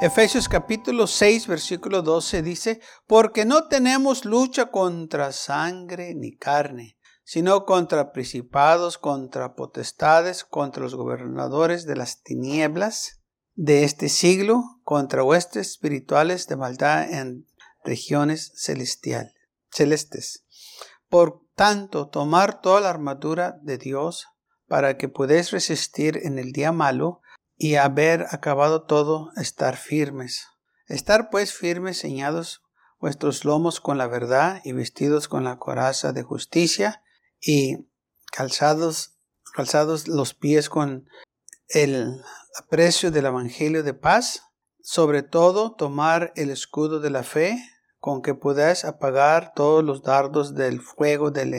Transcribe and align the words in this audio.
Efesios 0.00 0.48
capítulo 0.48 1.08
6, 1.08 1.48
versículo 1.48 2.02
12 2.02 2.42
dice, 2.42 2.80
porque 3.08 3.44
no 3.44 3.66
tenemos 3.66 4.24
lucha 4.24 4.66
contra 4.66 5.32
sangre 5.32 6.14
ni 6.14 6.36
carne, 6.36 6.96
sino 7.24 7.64
contra 7.64 8.12
principados, 8.12 8.96
contra 8.96 9.56
potestades, 9.56 10.44
contra 10.44 10.84
los 10.84 10.94
gobernadores 10.94 11.84
de 11.84 11.96
las 11.96 12.22
tinieblas 12.22 13.22
de 13.56 13.82
este 13.82 14.08
siglo, 14.08 14.62
contra 14.84 15.24
huestes 15.24 15.66
espirituales 15.66 16.46
de 16.46 16.54
maldad 16.54 17.10
en 17.12 17.48
regiones 17.82 18.52
celestiales, 18.54 19.34
celestes. 19.72 20.44
Por 21.08 21.42
tanto, 21.56 22.08
tomar 22.08 22.60
toda 22.60 22.82
la 22.82 22.90
armadura 22.90 23.58
de 23.62 23.78
Dios 23.78 24.28
para 24.68 24.96
que 24.96 25.08
podáis 25.08 25.50
resistir 25.50 26.20
en 26.22 26.38
el 26.38 26.52
día 26.52 26.70
malo 26.70 27.20
y 27.58 27.74
haber 27.74 28.26
acabado 28.30 28.82
todo, 28.84 29.32
estar 29.36 29.76
firmes. 29.76 30.46
Estar 30.86 31.28
pues 31.28 31.52
firmes, 31.52 32.00
ceñados 32.00 32.62
vuestros 33.00 33.44
lomos 33.44 33.80
con 33.80 33.98
la 33.98 34.06
verdad 34.06 34.60
y 34.64 34.72
vestidos 34.72 35.28
con 35.28 35.44
la 35.44 35.58
coraza 35.58 36.12
de 36.12 36.22
justicia 36.22 37.02
y 37.40 37.88
calzados, 38.32 39.18
calzados 39.54 40.08
los 40.08 40.34
pies 40.34 40.68
con 40.68 41.08
el 41.68 42.22
aprecio 42.56 43.10
del 43.10 43.26
Evangelio 43.26 43.82
de 43.82 43.94
paz. 43.94 44.44
Sobre 44.80 45.22
todo, 45.22 45.74
tomar 45.74 46.32
el 46.36 46.50
escudo 46.50 47.00
de 47.00 47.10
la 47.10 47.22
fe, 47.22 47.58
con 47.98 48.22
que 48.22 48.34
podáis 48.34 48.84
apagar 48.84 49.52
todos 49.54 49.84
los 49.84 50.02
dardos 50.02 50.54
del 50.54 50.80
fuego 50.80 51.30
del 51.30 51.52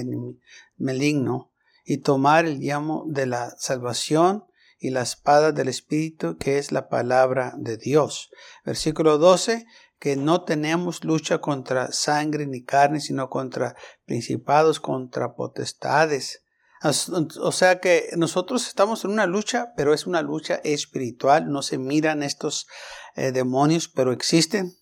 maligno, 0.77 1.52
y 1.86 1.97
tomar 1.97 2.45
el 2.45 2.59
llamo 2.59 3.03
de 3.08 3.27
la 3.27 3.52
salvación 3.58 4.45
y 4.80 4.91
la 4.91 5.02
espada 5.02 5.52
del 5.52 5.67
Espíritu, 5.67 6.38
que 6.38 6.58
es 6.58 6.72
la 6.72 6.88
palabra 6.88 7.53
de 7.58 7.77
Dios. 7.77 8.30
Versículo 8.66 9.17
12, 9.17 9.66
que 9.99 10.16
no 10.16 10.44
tenemos 10.44 11.03
lucha 11.03 11.39
contra 11.39 11.91
sangre 11.91 12.47
ni 12.47 12.63
carne, 12.63 13.02
sino 13.02 13.30
contra 13.30 13.75
principados, 14.05 14.80
contra 14.80 15.36
potestades. 15.36 16.44
O 16.81 17.52
sea 17.52 17.81
que 17.81 18.09
nosotros 18.16 18.67
estamos 18.67 19.03
en 19.03 19.11
una 19.11 19.25
lucha, 19.25 19.73
pero 19.75 19.94
es 19.94 20.08
una 20.08 20.21
lucha 20.21 20.61
espiritual. 20.63 21.52
No 21.52 21.61
se 21.61 21.77
miran 21.77 22.23
estos 22.23 22.67
eh, 23.16 23.33
demonios, 23.33 23.89
pero 23.89 24.14
existen. 24.14 24.77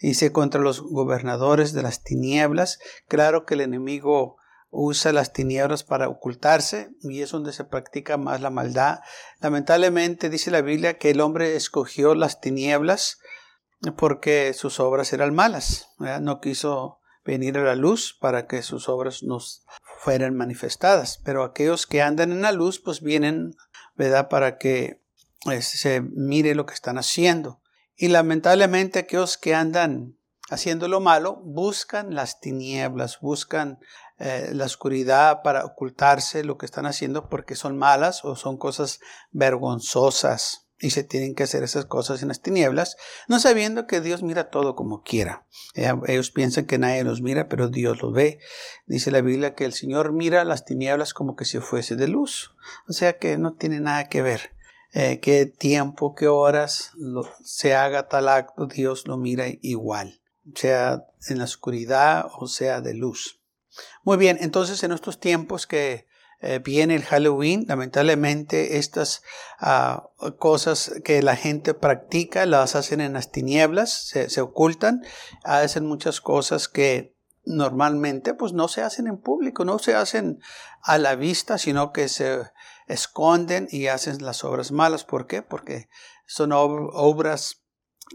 Dice 0.00 0.32
contra 0.32 0.60
los 0.60 0.80
gobernadores 0.80 1.72
de 1.72 1.82
las 1.82 2.02
tinieblas. 2.02 2.80
Claro 3.06 3.46
que 3.46 3.54
el 3.54 3.60
enemigo 3.60 4.39
usa 4.70 5.12
las 5.12 5.32
tinieblas 5.32 5.84
para 5.84 6.08
ocultarse 6.08 6.90
y 7.02 7.22
es 7.22 7.30
donde 7.30 7.52
se 7.52 7.64
practica 7.64 8.16
más 8.16 8.40
la 8.40 8.50
maldad. 8.50 9.00
Lamentablemente 9.40 10.30
dice 10.30 10.50
la 10.50 10.62
Biblia 10.62 10.98
que 10.98 11.10
el 11.10 11.20
hombre 11.20 11.56
escogió 11.56 12.14
las 12.14 12.40
tinieblas 12.40 13.18
porque 13.96 14.52
sus 14.54 14.80
obras 14.80 15.12
eran 15.12 15.34
malas. 15.34 15.88
No 15.98 16.40
quiso 16.40 17.00
venir 17.24 17.58
a 17.58 17.64
la 17.64 17.74
luz 17.74 18.16
para 18.18 18.46
que 18.46 18.62
sus 18.62 18.88
obras 18.88 19.22
nos 19.22 19.64
fueran 19.98 20.36
manifestadas. 20.36 21.20
Pero 21.24 21.42
aquellos 21.42 21.86
que 21.86 22.02
andan 22.02 22.32
en 22.32 22.42
la 22.42 22.52
luz 22.52 22.80
pues 22.80 23.02
vienen, 23.02 23.56
¿verdad? 23.96 24.28
Para 24.28 24.56
que 24.58 25.02
pues, 25.42 25.66
se 25.66 26.00
mire 26.00 26.54
lo 26.54 26.66
que 26.66 26.74
están 26.74 26.98
haciendo. 26.98 27.60
Y 27.96 28.08
lamentablemente 28.08 29.00
aquellos 29.00 29.36
que 29.36 29.54
andan 29.54 30.16
haciendo 30.48 30.88
lo 30.88 31.00
malo 31.00 31.36
buscan 31.44 32.14
las 32.14 32.40
tinieblas, 32.40 33.20
buscan 33.20 33.78
eh, 34.20 34.50
la 34.52 34.66
oscuridad 34.66 35.40
para 35.42 35.64
ocultarse 35.64 36.44
lo 36.44 36.58
que 36.58 36.66
están 36.66 36.84
haciendo 36.84 37.30
porque 37.30 37.56
son 37.56 37.78
malas 37.78 38.22
o 38.24 38.36
son 38.36 38.58
cosas 38.58 39.00
vergonzosas 39.30 40.66
y 40.78 40.90
se 40.90 41.04
tienen 41.04 41.34
que 41.34 41.42
hacer 41.42 41.62
esas 41.62 41.86
cosas 41.86 42.20
en 42.20 42.28
las 42.28 42.42
tinieblas, 42.42 42.96
no 43.28 43.40
sabiendo 43.40 43.86
que 43.86 44.00
Dios 44.00 44.22
mira 44.22 44.50
todo 44.50 44.74
como 44.74 45.02
quiera. 45.02 45.46
Eh, 45.74 45.90
ellos 46.06 46.30
piensan 46.30 46.66
que 46.66 46.78
nadie 46.78 47.02
los 47.02 47.22
mira, 47.22 47.48
pero 47.48 47.68
Dios 47.68 48.02
los 48.02 48.12
ve. 48.12 48.40
Dice 48.86 49.10
la 49.10 49.22
Biblia 49.22 49.54
que 49.54 49.64
el 49.64 49.72
Señor 49.72 50.12
mira 50.12 50.44
las 50.44 50.64
tinieblas 50.64 51.14
como 51.14 51.34
que 51.34 51.46
si 51.46 51.58
fuese 51.58 51.96
de 51.96 52.08
luz. 52.08 52.54
O 52.88 52.92
sea 52.92 53.18
que 53.18 53.38
no 53.38 53.54
tiene 53.54 53.80
nada 53.80 54.08
que 54.08 54.22
ver. 54.22 54.54
Eh, 54.92 55.20
qué 55.20 55.46
tiempo, 55.46 56.14
qué 56.14 56.28
horas 56.28 56.92
se 57.42 57.74
haga 57.74 58.08
tal 58.08 58.28
acto, 58.28 58.66
Dios 58.66 59.06
lo 59.06 59.16
mira 59.16 59.46
igual, 59.62 60.20
sea 60.54 61.06
en 61.28 61.38
la 61.38 61.44
oscuridad 61.44 62.26
o 62.38 62.48
sea 62.48 62.80
de 62.80 62.94
luz. 62.94 63.39
Muy 64.02 64.16
bien, 64.16 64.38
entonces 64.40 64.82
en 64.82 64.92
estos 64.92 65.20
tiempos 65.20 65.66
que 65.66 66.06
eh, 66.42 66.58
viene 66.58 66.94
el 66.94 67.04
Halloween, 67.04 67.66
lamentablemente 67.68 68.78
estas 68.78 69.22
ah, 69.58 70.08
cosas 70.38 70.94
que 71.04 71.22
la 71.22 71.36
gente 71.36 71.74
practica 71.74 72.46
las 72.46 72.76
hacen 72.76 73.02
en 73.02 73.12
las 73.12 73.30
tinieblas, 73.30 73.92
se, 73.92 74.40
ocultan, 74.40 75.02
hacen 75.44 75.84
muchas 75.84 76.22
cosas 76.22 76.66
que 76.66 77.14
normalmente 77.44 78.32
pues 78.32 78.54
no 78.54 78.68
se 78.68 78.80
hacen 78.80 79.06
en 79.06 79.18
público, 79.18 79.66
no 79.66 79.78
se 79.78 79.94
hacen 79.94 80.40
a 80.82 80.96
la 80.96 81.14
vista, 81.14 81.58
sino 81.58 81.92
que 81.92 82.08
se 82.08 82.40
esconden 82.86 83.68
y 83.70 83.88
hacen 83.88 84.24
las 84.24 84.42
obras 84.42 84.72
malas. 84.72 85.04
¿Por 85.04 85.26
qué? 85.26 85.42
Porque 85.42 85.90
son 86.26 86.52
obras 86.52 87.64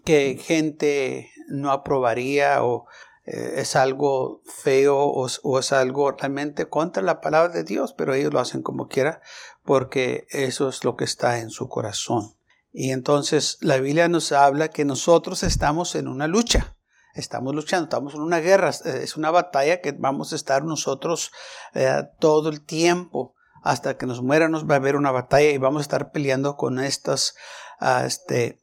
que 0.04 0.40
gente 0.44 1.30
no 1.48 1.72
aprobaría 1.72 2.64
o 2.64 2.88
eh, 3.26 3.56
es 3.58 3.76
algo 3.76 4.42
feo 4.46 4.98
o, 4.98 5.60
es 5.60 5.72
algo 5.72 6.12
realmente 6.12 6.70
contra 6.70 7.02
la 7.02 7.22
palabra 7.22 7.54
de 7.54 7.64
Dios, 7.64 7.94
pero 7.94 8.14
ellos 8.14 8.32
lo 8.32 8.40
hacen 8.40 8.62
como 8.62 8.88
quiera 8.88 9.22
porque 9.64 10.28
eso 10.30 10.70
es 10.70 10.84
lo 10.84 10.96
que 10.96 11.06
está 11.06 11.40
en 11.40 11.50
su 11.50 11.68
corazón. 11.68 12.36
Y 12.72 12.92
entonces 12.92 13.58
la 13.62 13.78
Biblia 13.78 14.08
nos 14.08 14.32
habla 14.32 14.68
que 14.68 14.86
nosotros 14.86 15.44
estamos 15.44 15.96
en 15.96 16.08
una 16.08 16.28
lucha. 16.28 16.76
Estamos 17.16 17.56
luchando, 17.56 17.86
estamos 17.86 18.14
en 18.14 18.22
una 18.22 18.40
guerra, 18.40 18.70
es 18.70 19.16
una 19.16 19.32
batalla 19.32 19.80
que 19.80 19.94
vamos 19.94 20.34
a 20.34 20.36
estar 20.36 20.66
nosotros 20.66 21.32
eh, 21.74 22.04
todo 22.20 22.50
el 22.50 22.62
tiempo. 22.66 23.34
Hasta 23.64 23.98
que 23.98 24.06
nos 24.06 24.22
muera 24.22 24.50
nos 24.50 24.70
va 24.70 24.76
a 24.76 24.78
haber 24.78 24.96
una 24.98 25.12
batalla 25.12 25.50
y 25.50 25.58
vamos 25.58 25.80
a 25.80 25.84
estar 25.84 26.12
peleando 26.12 26.58
con 26.58 26.78
estas 26.78 27.34
ah, 27.80 28.04
este, 28.06 28.60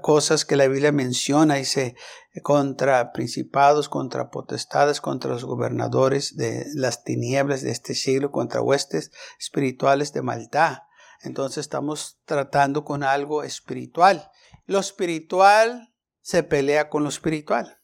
cosas 0.00 0.44
que 0.44 0.56
la 0.56 0.66
Biblia 0.68 0.92
menciona, 0.92 1.56
dice, 1.56 1.94
contra 2.42 3.12
principados, 3.12 3.88
contra 3.88 4.30
potestades, 4.30 5.00
contra 5.00 5.30
los 5.30 5.44
gobernadores 5.44 6.36
de 6.36 6.64
las 6.74 7.04
tinieblas 7.04 7.62
de 7.62 7.70
este 7.70 7.94
siglo, 7.94 8.30
contra 8.30 8.62
huestes 8.62 9.10
espirituales 9.38 10.12
de 10.12 10.22
maldad. 10.22 10.78
Entonces 11.22 11.58
estamos 11.58 12.20
tratando 12.24 12.84
con 12.84 13.02
algo 13.02 13.42
espiritual. 13.42 14.30
Lo 14.66 14.78
espiritual 14.78 15.94
se 16.22 16.42
pelea 16.42 16.88
con 16.88 17.02
lo 17.02 17.08
espiritual. 17.08 17.78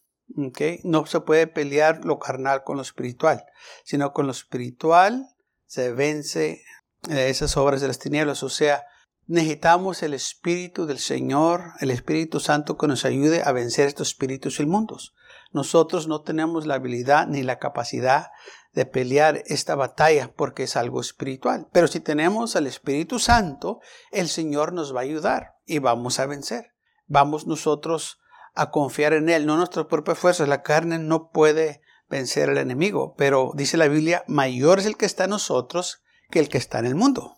¿okay? 0.49 0.81
No 0.84 1.05
se 1.06 1.21
puede 1.21 1.47
pelear 1.47 2.05
lo 2.05 2.19
carnal 2.19 2.65
con 2.65 2.76
lo 2.76 2.82
espiritual, 2.82 3.44
sino 3.84 4.12
con 4.12 4.26
lo 4.26 4.32
espiritual 4.32 5.28
se 5.66 5.93
vence 5.93 6.62
esas 7.09 7.56
obras 7.56 7.81
de 7.81 7.88
las 7.88 7.99
tinieblas. 7.99 8.43
O 8.43 8.49
sea, 8.49 8.87
Necesitamos 9.28 10.04
el 10.04 10.14
Espíritu 10.14 10.87
del 10.87 11.00
Señor, 11.00 11.72
el 11.81 11.91
Espíritu 11.91 12.38
Santo 12.38 12.78
que 12.78 12.87
nos 12.87 13.04
ayude 13.04 13.42
a 13.44 13.50
vencer 13.50 13.88
estos 13.88 14.09
espíritus 14.09 14.60
inmundos. 14.60 15.16
Nosotros 15.50 16.06
no 16.06 16.20
tenemos 16.22 16.64
la 16.64 16.75
habilidad 16.75 17.26
ni 17.26 17.43
la 17.43 17.58
capacidad 17.58 18.28
de 18.73 18.87
pelear 18.87 19.43
esta 19.46 19.75
batalla 19.75 20.32
porque 20.37 20.62
es 20.62 20.76
algo 20.76 21.00
espiritual. 21.00 21.67
Pero 21.73 21.88
si 21.88 21.99
tenemos 21.99 22.55
al 22.55 22.69
Espíritu 22.69 23.19
Santo, 23.19 23.81
el 24.12 24.28
Señor 24.28 24.73
nos 24.73 24.94
va 24.94 25.00
a 25.00 25.05
ayudar 25.05 25.56
y 25.67 25.81
vamos 25.81 26.20
a 26.20 26.26
vencer. 26.26 26.75
Vamos 27.08 27.49
nosotros 27.49 28.20
a 28.55 28.70
confiar 28.70 29.12
en 29.12 29.28
Él, 29.28 29.44
no 29.44 29.56
nuestras 29.56 29.87
propias 29.87 30.20
fuerzas. 30.20 30.49
La 30.49 30.62
carne 30.62 31.00
no 31.00 31.31
puede 31.31 31.82
vencer 32.08 32.49
al 32.49 32.58
enemigo, 32.58 33.17
pero 33.19 33.50
dice 33.56 33.76
la 33.76 33.88
Biblia, 33.88 34.23
mayor 34.28 34.78
es 34.78 34.87
el 34.87 34.96
que 34.96 35.06
está 35.06 35.25
en 35.25 35.31
nosotros 35.31 36.02
que 36.31 36.38
el 36.38 36.49
que 36.49 36.58
está 36.58 36.78
en 36.78 36.87
el 36.87 36.94
mundo 36.94 37.37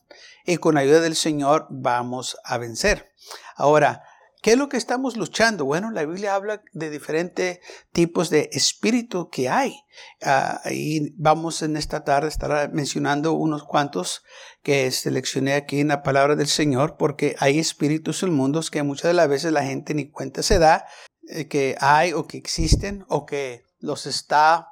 y 0.48 0.56
con 0.56 0.78
ayuda 0.78 1.00
del 1.00 1.14
Señor 1.14 1.66
vamos 1.68 2.38
a 2.42 2.56
vencer. 2.56 3.12
Ahora, 3.54 4.02
¿qué 4.40 4.52
es 4.52 4.56
lo 4.56 4.70
que 4.70 4.78
estamos 4.78 5.18
luchando? 5.18 5.66
Bueno, 5.66 5.90
la 5.90 6.06
Biblia 6.06 6.34
habla 6.34 6.62
de 6.72 6.88
diferentes 6.88 7.60
tipos 7.92 8.30
de 8.30 8.48
espíritu 8.52 9.28
que 9.28 9.50
hay. 9.50 9.74
Ah, 10.22 10.62
y 10.70 11.12
vamos 11.22 11.60
en 11.60 11.76
esta 11.76 12.02
tarde 12.02 12.28
a 12.28 12.30
estar 12.30 12.72
mencionando 12.72 13.34
unos 13.34 13.64
cuantos 13.64 14.22
que 14.62 14.90
seleccioné 14.90 15.52
aquí 15.52 15.80
en 15.80 15.88
la 15.88 16.02
palabra 16.02 16.34
del 16.34 16.48
Señor, 16.48 16.96
porque 16.96 17.36
hay 17.40 17.58
espíritus 17.58 18.22
en 18.22 18.32
mundos 18.32 18.70
que 18.70 18.82
muchas 18.82 19.08
de 19.08 19.14
las 19.14 19.28
veces 19.28 19.52
la 19.52 19.64
gente 19.64 19.92
ni 19.92 20.10
cuenta 20.10 20.42
se 20.42 20.58
da 20.58 20.86
eh, 21.28 21.46
que 21.46 21.76
hay 21.78 22.14
o 22.14 22.26
que 22.26 22.38
existen 22.38 23.04
o 23.08 23.26
que 23.26 23.66
los 23.80 24.06
está 24.06 24.68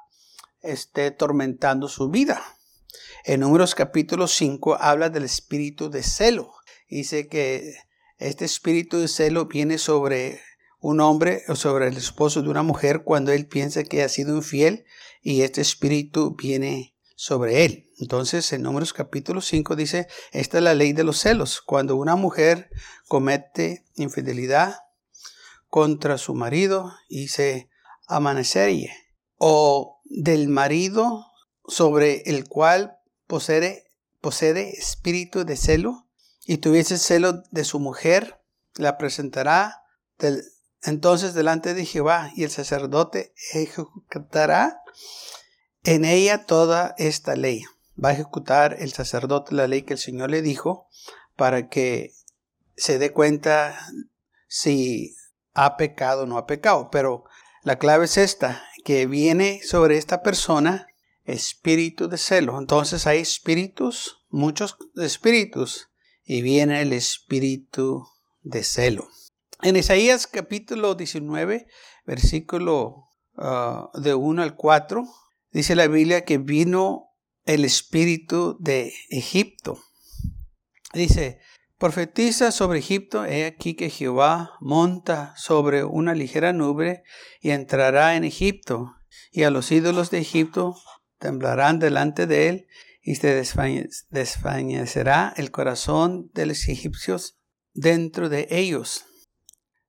esté 0.63 1.11
tormentando 1.11 1.87
su 1.87 2.09
vida. 2.09 2.41
En 3.29 3.41
Números 3.41 3.75
capítulo 3.75 4.25
5 4.25 4.77
habla 4.79 5.09
del 5.09 5.25
espíritu 5.25 5.89
de 5.89 6.01
celo. 6.01 6.53
Dice 6.87 7.27
que 7.27 7.75
este 8.19 8.45
espíritu 8.45 8.99
de 8.99 9.09
celo 9.09 9.47
viene 9.47 9.79
sobre 9.79 10.39
un 10.79 11.01
hombre 11.01 11.43
o 11.49 11.57
sobre 11.57 11.89
el 11.89 11.97
esposo 11.97 12.41
de 12.41 12.47
una 12.47 12.63
mujer 12.63 13.03
cuando 13.03 13.33
él 13.33 13.45
piensa 13.45 13.83
que 13.83 14.01
ha 14.01 14.07
sido 14.07 14.33
infiel 14.33 14.85
y 15.21 15.41
este 15.41 15.59
espíritu 15.59 16.37
viene 16.41 16.95
sobre 17.17 17.65
él. 17.65 17.91
Entonces, 17.97 18.53
en 18.53 18.61
Números 18.61 18.93
capítulo 18.93 19.41
5 19.41 19.75
dice, 19.75 20.07
esta 20.31 20.59
es 20.59 20.63
la 20.63 20.73
ley 20.73 20.93
de 20.93 21.03
los 21.03 21.19
celos. 21.19 21.59
Cuando 21.59 21.97
una 21.97 22.15
mujer 22.15 22.69
comete 23.09 23.83
infidelidad 23.95 24.77
contra 25.67 26.17
su 26.17 26.33
marido 26.33 26.93
y 27.09 27.27
se 27.27 27.67
amanecería, 28.07 28.93
o 29.35 29.99
del 30.05 30.47
marido 30.47 31.25
sobre 31.67 32.21
el 32.27 32.47
cual 32.47 32.96
posee, 33.27 33.85
posee 34.21 34.71
espíritu 34.71 35.45
de 35.45 35.57
celo, 35.57 36.07
y 36.45 36.57
tuviese 36.57 36.97
celo 36.97 37.43
de 37.51 37.63
su 37.65 37.79
mujer, 37.79 38.41
la 38.75 38.97
presentará 38.97 39.83
entonces 40.81 41.33
delante 41.33 41.73
de 41.73 41.85
Jehová, 41.85 42.31
y 42.35 42.43
el 42.43 42.51
sacerdote 42.51 43.33
ejecutará 43.53 44.81
en 45.83 46.05
ella 46.05 46.45
toda 46.45 46.95
esta 46.97 47.35
ley. 47.35 47.63
Va 48.03 48.09
a 48.09 48.13
ejecutar 48.13 48.75
el 48.79 48.93
sacerdote 48.93 49.55
la 49.55 49.67
ley 49.67 49.83
que 49.83 49.93
el 49.93 49.99
Señor 49.99 50.29
le 50.29 50.41
dijo 50.41 50.87
para 51.35 51.69
que 51.69 52.13
se 52.75 52.99
dé 52.99 53.11
cuenta 53.11 53.77
si 54.47 55.15
ha 55.53 55.77
pecado 55.77 56.23
o 56.23 56.25
no 56.25 56.37
ha 56.37 56.45
pecado. 56.45 56.89
Pero 56.91 57.25
la 57.63 57.79
clave 57.79 58.05
es 58.05 58.17
esta, 58.17 58.63
que 58.85 59.05
viene 59.05 59.61
sobre 59.63 59.97
esta 59.97 60.21
persona 60.21 60.87
espíritu 61.27 62.07
de 62.07 62.17
celo. 62.17 62.57
Entonces 62.57 63.05
hay 63.05 63.19
espíritus, 63.19 64.25
muchos 64.29 64.77
espíritus, 64.95 65.89
y 66.23 66.41
viene 66.41 66.81
el 66.81 66.93
espíritu 66.93 68.07
de 68.41 68.63
celo. 68.63 69.07
En 69.61 69.75
Isaías 69.75 70.25
capítulo 70.27 70.95
19, 70.95 71.67
versículo 72.05 73.09
ah, 73.35 73.89
de 73.93 74.15
1 74.15 74.41
al 74.41 74.55
4, 74.55 75.05
dice 75.51 75.75
la 75.75 75.87
Biblia 75.87 76.23
que 76.23 76.37
vino 76.37 77.09
el 77.45 77.65
espíritu 77.65 78.57
de 78.59 78.93
Egipto. 79.09 79.79
Dice, 80.93 81.39
profetiza 81.77 82.51
sobre 82.51 82.79
Egipto, 82.79 83.25
he 83.25 83.45
aquí 83.45 83.73
que 83.73 83.89
Jehová 83.89 84.51
monta 84.61 85.33
sobre 85.37 85.83
una 85.83 86.13
ligera 86.13 86.53
nube 86.53 87.03
y 87.41 87.51
entrará 87.51 88.15
en 88.15 88.23
Egipto, 88.23 88.93
y 89.31 89.43
a 89.43 89.49
los 89.49 89.71
ídolos 89.71 90.09
de 90.11 90.19
Egipto 90.19 90.75
temblarán 91.17 91.79
delante 91.79 92.27
de 92.27 92.49
él, 92.49 92.67
y 93.01 93.15
se 93.15 93.41
desfañecerá 94.09 95.33
el 95.37 95.51
corazón 95.51 96.29
de 96.33 96.45
los 96.45 96.67
egipcios 96.67 97.39
dentro 97.73 98.27
de 98.27 98.47
ellos. 98.49 99.05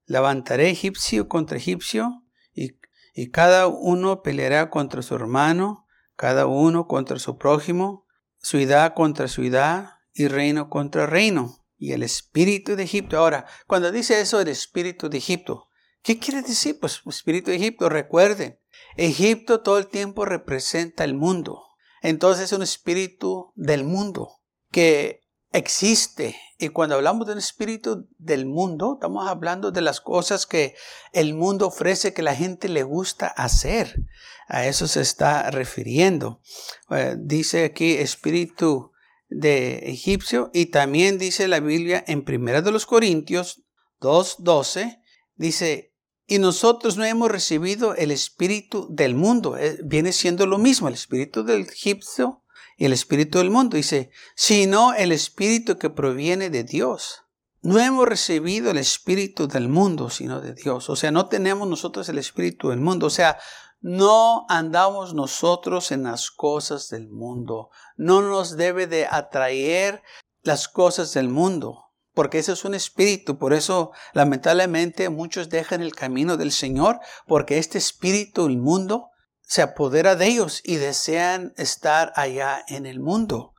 Levantaré 0.07 0.71
egipcio 0.71 1.29
contra 1.29 1.59
egipcio, 1.59 2.25
y, 2.55 2.79
y 3.15 3.31
cada 3.31 3.67
uno 3.67 4.23
peleará 4.23 4.71
contra 4.71 5.03
su 5.03 5.15
hermano, 5.15 5.87
cada 6.17 6.47
uno 6.47 6.87
contra 6.87 7.19
su 7.19 7.39
prójimo, 7.39 8.07
ciudad 8.41 8.95
contra 8.95 9.29
ciudad, 9.29 9.99
y 10.19 10.27
reino 10.29 10.69
contra 10.69 11.07
reino. 11.07 11.65
Y 11.79 11.93
el 11.93 12.03
espíritu 12.03 12.75
de 12.75 12.83
Egipto. 12.83 13.19
Ahora, 13.19 13.47
cuando 13.69 13.93
dice 13.93 14.21
eso 14.21 14.41
el 14.41 14.49
espíritu 14.49 15.09
de 15.09 15.19
Egipto, 15.19 15.69
¿qué 16.03 16.19
quiere 16.19 16.43
decir? 16.43 16.79
Pues 16.81 17.01
espíritu 17.07 17.51
de 17.51 17.57
Egipto, 17.57 17.89
recuerden, 17.89 18.59
Egipto 18.97 19.61
todo 19.61 19.79
el 19.79 19.87
tiempo 19.87 20.25
representa 20.25 21.05
el 21.05 21.15
mundo. 21.15 21.63
Entonces 22.03 22.47
es 22.47 22.53
un 22.53 22.63
espíritu 22.63 23.53
del 23.55 23.85
mundo 23.85 24.41
que 24.71 25.21
existe. 25.53 26.37
Y 26.59 26.69
cuando 26.69 26.97
hablamos 26.97 27.27
de 27.27 27.33
un 27.33 27.39
espíritu 27.39 28.09
del 28.19 28.47
mundo, 28.47 28.95
estamos 28.95 29.29
hablando 29.29 29.71
de 29.71 29.81
las 29.81 30.01
cosas 30.01 30.47
que 30.47 30.75
el 31.13 31.35
mundo 31.35 31.69
ofrece 31.69 32.13
que 32.13 32.23
la 32.23 32.35
gente 32.35 32.69
le 32.69 32.83
gusta 32.83 33.29
hacer. 33.29 33.95
A 34.49 34.67
eso 34.67 34.89
se 34.89 35.01
está 35.01 35.51
refiriendo. 35.51 36.41
Eh, 36.91 37.17
dice 37.19 37.65
aquí 37.65 37.93
espíritu 37.93 38.93
de 39.29 39.91
egipcio 39.91 40.51
y 40.55 40.67
también 40.67 41.19
dice 41.19 41.49
la 41.49 41.61
Biblia 41.61 42.03
en 42.07 42.25
Primera 42.25 42.63
de 42.63 42.73
los 42.73 42.87
Corintios 42.87 43.63
2.12, 44.01 45.03
dice 45.37 45.93
y 46.31 46.39
nosotros 46.39 46.99
no 46.99 47.05
hemos 47.05 47.31
recibido 47.31 47.95
el 47.95 48.11
espíritu 48.11 48.87
del 48.91 49.15
mundo. 49.15 49.57
Eh, 49.57 49.79
viene 49.83 50.13
siendo 50.13 50.47
lo 50.47 50.59
mismo, 50.59 50.87
el 50.87 50.93
espíritu 50.93 51.43
del 51.43 51.63
egipcio 51.63 52.45
y 52.77 52.85
el 52.85 52.93
espíritu 52.93 53.39
del 53.39 53.51
mundo. 53.51 53.79
Dice, 53.79 54.11
sino 54.37 54.93
el 54.93 55.11
espíritu 55.13 55.79
que 55.79 55.89
proviene 55.89 56.51
de 56.51 56.65
Dios. 56.65 57.23
No 57.63 57.81
hemos 57.81 58.07
recibido 58.07 58.71
el 58.71 58.77
espíritu 58.77 59.49
del 59.49 59.71
mundo, 59.71 60.11
sino 60.11 60.43
de 60.43 60.53
Dios. 60.53 60.91
O 60.91 60.97
sea, 60.97 61.11
no 61.11 61.29
tenemos 61.29 61.67
nosotros 61.67 62.07
el 62.11 62.19
espíritu 62.19 62.69
del 62.69 62.81
mundo. 62.81 63.07
O 63.07 63.11
sea, 63.11 63.39
no 63.81 64.45
andamos 64.51 65.15
nosotros 65.15 65.93
en 65.93 66.03
las 66.03 66.31
cosas 66.31 66.91
del 66.91 67.09
mundo. 67.09 67.71
No 67.97 68.21
nos 68.21 68.59
debe 68.59 68.87
de 68.87 69.07
atraer 69.07 70.03
las 70.43 70.69
cosas 70.69 71.15
del 71.15 71.31
mundo 71.31 71.88
porque 72.19 72.41
ese 72.41 72.51
es 72.51 72.65
un 72.65 72.75
espíritu. 72.75 73.39
Por 73.39 73.53
eso, 73.53 73.93
lamentablemente, 74.13 75.09
muchos 75.09 75.51
dejan 75.51 75.83
el 75.83 75.95
camino 75.95 76.37
del 76.37 76.51
Señor, 76.51 76.99
porque 77.29 77.59
este 77.59 77.79
espíritu, 77.79 78.47
el 78.47 78.59
mundo, 78.59 79.11
se 79.43 79.63
apodera 79.63 80.17
de 80.17 80.27
ellos 80.27 80.61
y 80.65 80.75
desean 80.75 81.55
estar 81.57 82.13
allá 82.17 82.65
en 82.67 82.87
el 82.87 82.99
mundo. 82.99 83.55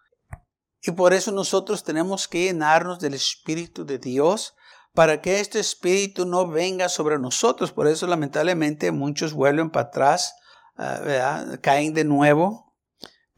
Y 0.82 0.92
por 0.92 1.14
eso 1.14 1.32
nosotros 1.32 1.86
tenemos 1.86 2.28
que 2.28 2.48
llenarnos 2.48 3.00
del 3.00 3.14
Espíritu 3.14 3.86
de 3.86 3.98
Dios 3.98 4.56
para 4.94 5.22
que 5.22 5.40
este 5.40 5.62
Espíritu 5.62 6.26
no 6.26 6.46
venga 6.46 6.90
sobre 6.90 7.18
nosotros. 7.18 7.72
Por 7.72 7.88
eso 7.88 8.08
lamentablemente 8.08 8.92
muchos 8.92 9.32
vuelven 9.32 9.70
para 9.70 9.88
atrás, 9.88 10.34
ah, 10.76 11.46
caen 11.62 11.94
de 11.94 12.04
nuevo 12.04 12.69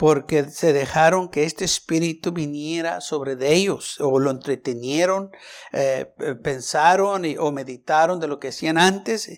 porque 0.01 0.45
se 0.49 0.73
dejaron 0.73 1.29
que 1.29 1.43
este 1.43 1.63
espíritu 1.63 2.31
viniera 2.31 3.01
sobre 3.01 3.35
de 3.35 3.53
ellos, 3.53 4.01
o 4.01 4.17
lo 4.17 4.31
entretenieron, 4.31 5.29
eh, 5.73 6.11
pensaron 6.41 7.23
o 7.37 7.51
meditaron 7.51 8.19
de 8.19 8.27
lo 8.27 8.39
que 8.39 8.47
hacían 8.47 8.79
antes 8.79 9.29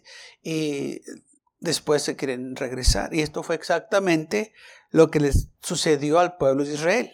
y 0.42 1.02
después 1.60 2.04
se 2.04 2.16
quieren 2.16 2.56
regresar. 2.56 3.14
Y 3.14 3.20
esto 3.20 3.44
fue 3.44 3.56
exactamente 3.56 4.54
lo 4.90 5.12
que 5.12 5.20
les 5.20 5.50
sucedió 5.62 6.18
al 6.20 6.38
pueblo 6.38 6.64
de 6.64 6.76
Israel. 6.76 7.12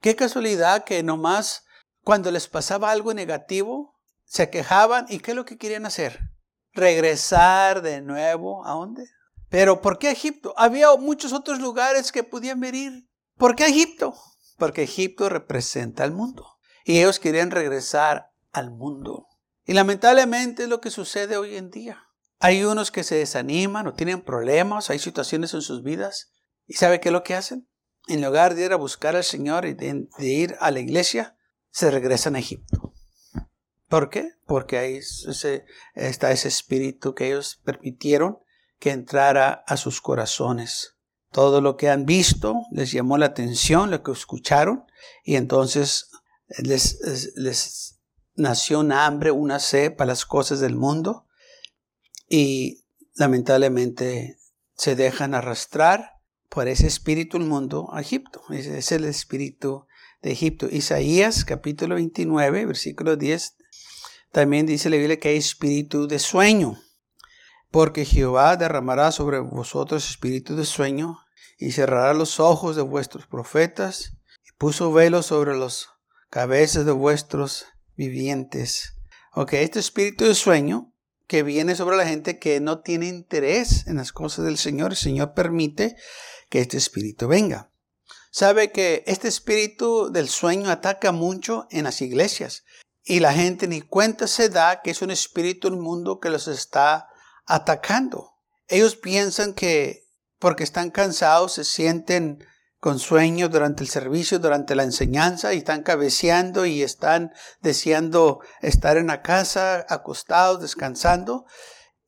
Qué 0.00 0.14
casualidad 0.14 0.84
que 0.84 1.02
nomás 1.02 1.64
cuando 2.04 2.30
les 2.30 2.46
pasaba 2.46 2.92
algo 2.92 3.14
negativo, 3.14 3.98
se 4.24 4.48
quejaban 4.48 5.06
y 5.08 5.18
¿qué 5.18 5.32
es 5.32 5.36
lo 5.36 5.44
que 5.44 5.58
querían 5.58 5.86
hacer? 5.86 6.20
Regresar 6.72 7.82
de 7.82 8.00
nuevo 8.00 8.64
a 8.64 8.74
dónde? 8.74 9.08
Pero 9.50 9.82
¿por 9.82 9.98
qué 9.98 10.10
Egipto? 10.12 10.54
Había 10.56 10.94
muchos 10.96 11.32
otros 11.32 11.58
lugares 11.58 12.12
que 12.12 12.22
podían 12.22 12.60
venir. 12.60 13.08
¿Por 13.36 13.56
qué 13.56 13.66
Egipto? 13.66 14.14
Porque 14.56 14.84
Egipto 14.84 15.28
representa 15.28 16.04
al 16.04 16.12
mundo. 16.12 16.46
Y 16.84 16.98
ellos 16.98 17.18
querían 17.18 17.50
regresar 17.50 18.32
al 18.52 18.70
mundo. 18.70 19.26
Y 19.66 19.74
lamentablemente 19.74 20.62
es 20.62 20.68
lo 20.68 20.80
que 20.80 20.90
sucede 20.90 21.36
hoy 21.36 21.56
en 21.56 21.70
día. 21.70 22.04
Hay 22.38 22.64
unos 22.64 22.90
que 22.90 23.04
se 23.04 23.16
desaniman 23.16 23.86
o 23.86 23.94
tienen 23.94 24.22
problemas, 24.22 24.88
hay 24.88 24.98
situaciones 24.98 25.52
en 25.52 25.62
sus 25.62 25.82
vidas. 25.82 26.32
¿Y 26.66 26.74
sabe 26.74 27.00
qué 27.00 27.08
es 27.08 27.12
lo 27.12 27.24
que 27.24 27.34
hacen? 27.34 27.68
En 28.06 28.22
lugar 28.22 28.54
de 28.54 28.64
ir 28.64 28.72
a 28.72 28.76
buscar 28.76 29.16
al 29.16 29.24
Señor 29.24 29.66
y 29.66 29.74
de, 29.74 30.08
ir 30.20 30.56
a 30.60 30.70
la 30.70 30.80
iglesia, 30.80 31.36
se 31.70 31.90
regresan 31.90 32.36
a 32.36 32.38
Egipto. 32.38 32.94
¿Por 33.88 34.10
qué? 34.10 34.30
Porque 34.46 34.78
ahí 34.78 35.00
está 35.94 36.30
ese 36.30 36.48
espíritu 36.48 37.14
que 37.14 37.26
ellos 37.26 37.60
permitieron 37.64 38.38
que 38.80 38.90
entrara 38.90 39.62
a 39.66 39.76
sus 39.76 40.00
corazones. 40.00 40.96
Todo 41.30 41.60
lo 41.60 41.76
que 41.76 41.88
han 41.88 42.06
visto 42.06 42.62
les 42.72 42.90
llamó 42.90 43.18
la 43.18 43.26
atención, 43.26 43.90
lo 43.90 44.02
que 44.02 44.10
escucharon, 44.10 44.84
y 45.22 45.36
entonces 45.36 46.10
les, 46.58 46.98
les 47.36 48.00
nació 48.34 48.80
una 48.80 49.06
hambre, 49.06 49.30
una 49.30 49.60
sed 49.60 49.94
para 49.94 50.08
las 50.08 50.24
cosas 50.24 50.58
del 50.58 50.74
mundo, 50.74 51.26
y 52.28 52.84
lamentablemente 53.14 54.38
se 54.74 54.96
dejan 54.96 55.34
arrastrar 55.34 56.14
por 56.48 56.66
ese 56.66 56.86
espíritu 56.86 57.38
del 57.38 57.46
mundo 57.46 57.90
a 57.92 58.00
Egipto. 58.00 58.42
Ese 58.50 58.78
es 58.78 58.90
el 58.92 59.04
espíritu 59.04 59.86
de 60.22 60.32
Egipto. 60.32 60.68
Isaías 60.70 61.44
capítulo 61.44 61.96
29, 61.96 62.66
versículo 62.66 63.16
10, 63.16 63.56
también 64.32 64.66
dice 64.66 64.88
la 64.88 64.96
Biblia 64.96 65.20
que 65.20 65.28
hay 65.28 65.36
espíritu 65.36 66.08
de 66.08 66.18
sueño. 66.18 66.80
Porque 67.70 68.04
Jehová 68.04 68.56
derramará 68.56 69.12
sobre 69.12 69.38
vosotros 69.38 70.08
espíritu 70.08 70.56
de 70.56 70.64
sueño 70.64 71.18
y 71.58 71.72
cerrará 71.72 72.14
los 72.14 72.40
ojos 72.40 72.76
de 72.76 72.82
vuestros 72.82 73.26
profetas 73.26 74.14
y 74.44 74.52
puso 74.58 74.92
velo 74.92 75.22
sobre 75.22 75.56
los 75.56 75.90
cabezas 76.30 76.84
de 76.86 76.92
vuestros 76.92 77.66
vivientes. 77.96 78.94
Ok, 79.34 79.52
este 79.54 79.78
espíritu 79.78 80.24
de 80.24 80.34
sueño 80.34 80.92
que 81.30 81.44
viene 81.44 81.76
sobre 81.76 81.96
la 81.96 82.08
gente 82.08 82.40
que 82.40 82.58
no 82.58 82.80
tiene 82.80 83.06
interés 83.06 83.86
en 83.86 83.96
las 83.96 84.10
cosas 84.10 84.44
del 84.44 84.58
Señor. 84.58 84.90
El 84.90 84.96
Señor 84.96 85.32
permite 85.32 85.94
que 86.48 86.60
este 86.60 86.76
espíritu 86.76 87.28
venga. 87.28 87.70
Sabe 88.32 88.72
que 88.72 89.04
este 89.06 89.28
espíritu 89.28 90.10
del 90.10 90.28
sueño 90.28 90.70
ataca 90.70 91.12
mucho 91.12 91.68
en 91.70 91.84
las 91.84 92.02
iglesias 92.02 92.64
y 93.04 93.20
la 93.20 93.32
gente 93.32 93.68
ni 93.68 93.80
cuenta 93.80 94.26
se 94.26 94.48
da 94.48 94.82
que 94.82 94.90
es 94.90 95.02
un 95.02 95.12
espíritu 95.12 95.70
del 95.70 95.78
mundo 95.78 96.18
que 96.18 96.30
los 96.30 96.48
está 96.48 97.09
atacando. 97.54 98.30
Ellos 98.68 98.96
piensan 98.96 99.54
que 99.54 100.04
porque 100.38 100.64
están 100.64 100.90
cansados 100.90 101.52
se 101.52 101.64
sienten 101.64 102.44
con 102.78 102.98
sueño 102.98 103.50
durante 103.50 103.82
el 103.82 103.90
servicio, 103.90 104.38
durante 104.38 104.74
la 104.74 104.84
enseñanza, 104.84 105.52
y 105.52 105.58
están 105.58 105.82
cabeceando 105.82 106.64
y 106.64 106.82
están 106.82 107.32
deseando 107.60 108.40
estar 108.62 108.96
en 108.96 109.08
la 109.08 109.20
casa, 109.20 109.84
acostados, 109.88 110.62
descansando, 110.62 111.44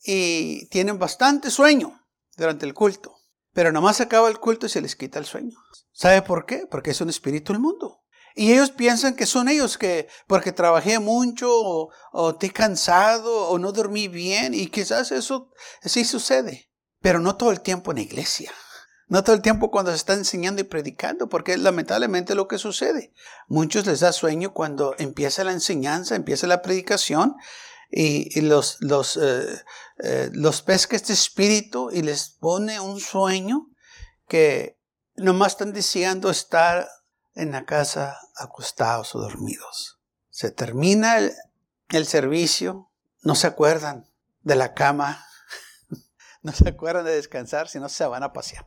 y 0.03 0.67
tienen 0.69 0.99
bastante 0.99 1.51
sueño 1.51 2.01
durante 2.37 2.65
el 2.65 2.73
culto. 2.73 3.15
Pero 3.53 3.71
nomás 3.71 4.01
acaba 4.01 4.31
el 4.31 4.41
culto 4.41 4.65
y 4.65 4.71
se 4.71 4.81
les 4.81 4.97
quita 4.97 5.19
el 5.19 5.27
sueño. 5.27 5.59
¿Sabe 5.93 6.23
por 6.23 6.47
qué? 6.47 6.67
Porque 6.71 6.93
es 6.93 7.01
un 7.03 7.11
espíritu 7.11 7.53
del 7.53 7.61
mundo. 7.61 8.02
Y 8.35 8.53
ellos 8.53 8.71
piensan 8.71 9.15
que 9.15 9.27
son 9.27 9.49
ellos 9.49 9.79
que 9.79 10.09
porque 10.27 10.53
trabajé 10.53 10.99
mucho 10.99 11.49
o, 11.51 11.91
o 12.13 12.31
estoy 12.31 12.51
cansado 12.51 13.49
o 13.49 13.59
no 13.59 13.73
dormí 13.73 14.09
bien 14.09 14.55
y 14.55 14.69
quizás 14.69 15.13
eso 15.13 15.51
sí 15.85 16.05
sucede, 16.05 16.71
pero 17.01 17.21
no 17.21 17.37
todo 17.37 17.51
el 17.51 17.61
tiempo 17.61 17.91
en 17.91 17.99
la 17.99 18.03
iglesia. 18.03 18.53
No 19.09 19.23
todo 19.23 19.37
el 19.37 19.43
tiempo 19.43 19.71
cuando 19.71 19.91
se 19.91 19.99
está 19.99 20.15
enseñando 20.15 20.63
y 20.63 20.65
predicando, 20.65 21.29
porque 21.29 21.53
es 21.53 21.59
lamentablemente 21.59 22.35
lo 22.35 22.49
que 22.49 22.57
sucede. 22.57 23.13
Muchos 23.47 23.87
les 23.87 24.01
da 24.01 24.11
sueño 24.11 24.55
cuando 24.55 24.95
empieza 24.99 25.45
la 25.45 25.53
enseñanza, 25.53 26.17
empieza 26.17 26.47
la 26.47 26.63
predicación 26.63 27.35
y, 27.91 28.41
los, 28.41 28.79
los, 28.81 29.19
eh, 29.19 29.63
eh, 30.03 30.31
los 30.33 30.63
pesca 30.63 30.97
este 30.97 31.13
espíritu 31.13 31.91
y 31.93 32.01
les 32.01 32.31
pone 32.31 32.81
un 32.81 32.99
sueño 33.01 33.69
que 34.29 34.79
nomás 35.17 35.53
están 35.53 35.75
deseando 35.75 36.31
estar 36.31 36.89
en 37.35 37.53
la 37.53 37.65
casa 37.65 38.19
acostados 38.37 39.15
o 39.15 39.21
dormidos. 39.21 40.01
Se 40.31 40.51
termina 40.51 41.19
el, 41.19 41.33
el 41.91 42.07
servicio, 42.07 42.91
no 43.23 43.35
se 43.35 43.47
acuerdan 43.47 44.07
de 44.43 44.57
la 44.57 44.75
cama, 44.75 45.25
no 46.43 46.53
se 46.53 46.69
acuerdan 46.69 47.05
de 47.05 47.15
descansar, 47.15 47.69
sino 47.69 47.89
se 47.89 48.07
van 48.07 48.23
a 48.23 48.33
pasear. 48.33 48.67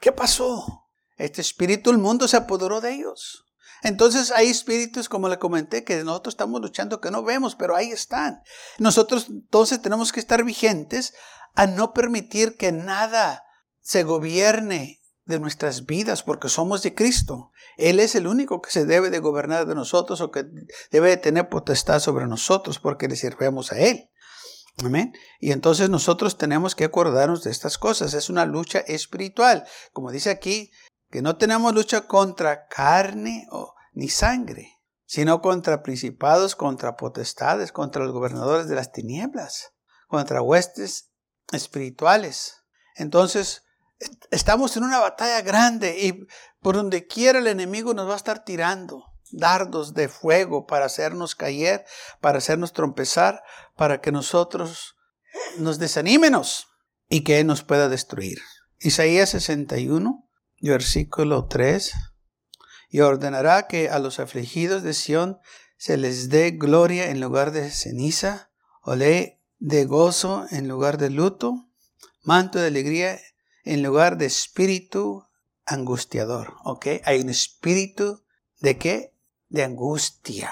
¿Qué 0.00 0.12
pasó? 0.12 0.86
Este 1.16 1.40
espíritu 1.40 1.90
del 1.90 1.98
mundo 1.98 2.28
se 2.28 2.36
apoderó 2.36 2.80
de 2.80 2.94
ellos. 2.94 3.44
Entonces 3.82 4.30
hay 4.30 4.48
espíritus, 4.48 5.08
como 5.08 5.28
le 5.28 5.38
comenté, 5.38 5.84
que 5.84 6.02
nosotros 6.02 6.34
estamos 6.34 6.60
luchando 6.60 7.00
que 7.00 7.10
no 7.10 7.22
vemos, 7.22 7.54
pero 7.54 7.76
ahí 7.76 7.90
están. 7.90 8.42
Nosotros 8.78 9.26
entonces 9.28 9.80
tenemos 9.80 10.12
que 10.12 10.20
estar 10.20 10.44
vigentes 10.44 11.14
a 11.54 11.66
no 11.66 11.92
permitir 11.92 12.56
que 12.56 12.72
nada 12.72 13.44
se 13.80 14.02
gobierne 14.02 15.00
de 15.28 15.38
nuestras 15.38 15.84
vidas, 15.84 16.22
porque 16.22 16.48
somos 16.48 16.82
de 16.82 16.94
Cristo. 16.94 17.52
Él 17.76 18.00
es 18.00 18.14
el 18.14 18.26
único 18.26 18.62
que 18.62 18.70
se 18.70 18.86
debe 18.86 19.10
de 19.10 19.18
gobernar 19.18 19.66
de 19.66 19.74
nosotros 19.74 20.22
o 20.22 20.30
que 20.30 20.46
debe 20.90 21.10
de 21.10 21.16
tener 21.18 21.50
potestad 21.50 22.00
sobre 22.00 22.26
nosotros, 22.26 22.78
porque 22.78 23.08
le 23.08 23.14
sirvemos 23.14 23.70
a 23.70 23.78
Él. 23.78 24.10
Amén. 24.82 25.12
Y 25.38 25.52
entonces 25.52 25.90
nosotros 25.90 26.38
tenemos 26.38 26.74
que 26.74 26.84
acordarnos 26.84 27.44
de 27.44 27.50
estas 27.50 27.76
cosas. 27.76 28.14
Es 28.14 28.30
una 28.30 28.46
lucha 28.46 28.78
espiritual. 28.78 29.66
Como 29.92 30.10
dice 30.10 30.30
aquí, 30.30 30.70
que 31.10 31.20
no 31.20 31.36
tenemos 31.36 31.74
lucha 31.74 32.06
contra 32.06 32.66
carne 32.66 33.46
o, 33.50 33.74
ni 33.92 34.08
sangre, 34.08 34.78
sino 35.04 35.42
contra 35.42 35.82
principados, 35.82 36.56
contra 36.56 36.96
potestades, 36.96 37.70
contra 37.70 38.02
los 38.02 38.12
gobernadores 38.12 38.66
de 38.66 38.76
las 38.76 38.92
tinieblas, 38.92 39.74
contra 40.06 40.40
huestes 40.40 41.10
espirituales. 41.52 42.62
Entonces, 42.94 43.64
estamos 44.30 44.76
en 44.76 44.84
una 44.84 44.98
batalla 44.98 45.40
grande 45.42 45.98
y 45.98 46.26
por 46.60 46.76
donde 46.76 47.06
quiera 47.06 47.38
el 47.38 47.46
enemigo 47.46 47.94
nos 47.94 48.08
va 48.08 48.14
a 48.14 48.18
estar 48.18 48.44
tirando 48.44 49.04
dardos 49.30 49.94
de 49.94 50.08
fuego 50.08 50.66
para 50.66 50.86
hacernos 50.86 51.34
caer, 51.34 51.84
para 52.20 52.38
hacernos 52.38 52.72
trompezar, 52.72 53.42
para 53.76 54.00
que 54.00 54.12
nosotros 54.12 54.96
nos 55.58 55.78
desanímenos 55.78 56.68
y 57.08 57.24
que 57.24 57.40
Él 57.40 57.46
nos 57.46 57.62
pueda 57.62 57.88
destruir. 57.88 58.38
Isaías 58.80 59.30
61, 59.30 60.28
versículo 60.60 61.46
3, 61.46 61.92
y 62.90 63.00
ordenará 63.00 63.66
que 63.66 63.90
a 63.90 63.98
los 63.98 64.18
afligidos 64.18 64.82
de 64.82 64.94
Sión 64.94 65.38
se 65.76 65.96
les 65.96 66.28
dé 66.28 66.52
gloria 66.52 67.10
en 67.10 67.20
lugar 67.20 67.52
de 67.52 67.70
ceniza, 67.70 68.50
olé 68.82 69.40
de 69.58 69.84
gozo 69.84 70.46
en 70.50 70.68
lugar 70.68 70.98
de 70.98 71.10
luto, 71.10 71.68
manto 72.22 72.58
de 72.58 72.68
alegría 72.68 73.18
en 73.68 73.82
lugar 73.82 74.16
de 74.16 74.24
espíritu 74.24 75.28
angustiador. 75.66 76.54
¿Ok? 76.64 76.86
Hay 77.04 77.20
un 77.20 77.28
espíritu 77.28 78.24
de 78.60 78.78
qué? 78.78 79.14
De 79.48 79.62
angustia, 79.62 80.50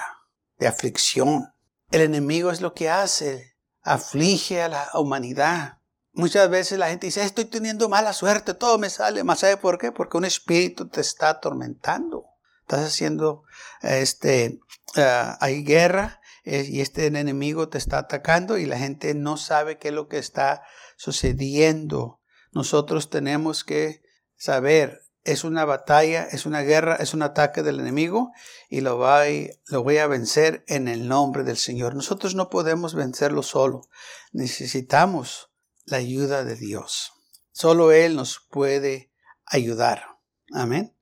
de 0.59 0.67
aflicción. 0.67 1.51
El 1.89 2.01
enemigo 2.01 2.51
es 2.51 2.61
lo 2.61 2.75
que 2.75 2.89
hace, 2.89 3.55
aflige 3.81 4.61
a 4.61 4.69
la 4.69 4.89
humanidad. 4.93 5.79
Muchas 6.13 6.47
veces 6.49 6.77
la 6.77 6.89
gente 6.89 7.07
dice, 7.07 7.23
estoy 7.23 7.45
teniendo 7.45 7.89
mala 7.89 8.13
suerte, 8.13 8.53
todo 8.53 8.77
me 8.77 8.91
sale. 8.91 9.23
¿Más 9.23 9.39
sabe 9.39 9.57
por 9.57 9.79
qué? 9.79 9.91
Porque 9.91 10.17
un 10.17 10.25
espíritu 10.25 10.87
te 10.87 11.01
está 11.01 11.29
atormentando. 11.29 12.25
Estás 12.61 12.85
haciendo, 12.85 13.43
este, 13.81 14.59
eh, 14.95 15.33
hay 15.39 15.63
guerra 15.63 16.21
eh, 16.43 16.67
y 16.69 16.81
este 16.81 17.07
enemigo 17.07 17.69
te 17.69 17.79
está 17.79 17.97
atacando 17.99 18.59
y 18.59 18.67
la 18.67 18.77
gente 18.77 19.15
no 19.15 19.37
sabe 19.37 19.79
qué 19.79 19.87
es 19.87 19.93
lo 19.95 20.07
que 20.07 20.19
está 20.19 20.63
sucediendo. 20.97 22.16
Nosotros 22.57 23.11
tenemos 23.11 23.63
que 23.63 24.01
saber, 24.35 25.03
es 25.23 25.43
una 25.43 25.63
batalla, 25.63 26.23
es 26.23 26.47
una 26.47 26.61
guerra, 26.61 26.95
es 26.95 27.13
un 27.13 27.21
ataque 27.21 27.61
del 27.61 27.79
enemigo 27.79 28.31
y 28.67 28.81
lo 28.81 28.97
voy, 28.97 29.51
lo 29.67 29.83
voy 29.83 29.99
a 29.99 30.07
vencer 30.07 30.63
en 30.67 30.87
el 30.87 31.07
nombre 31.07 31.43
del 31.43 31.57
Señor. 31.57 31.93
Nosotros 31.93 32.33
no 32.33 32.49
podemos 32.49 32.95
vencerlo 32.95 33.43
solo. 33.43 33.87
Necesitamos 34.31 35.51
la 35.85 35.97
ayuda 35.97 36.43
de 36.43 36.55
Dios. 36.55 37.11
Solo 37.51 37.91
Él 37.91 38.15
nos 38.15 38.39
puede 38.49 39.11
ayudar. 39.45 40.17
Amén. 40.51 40.97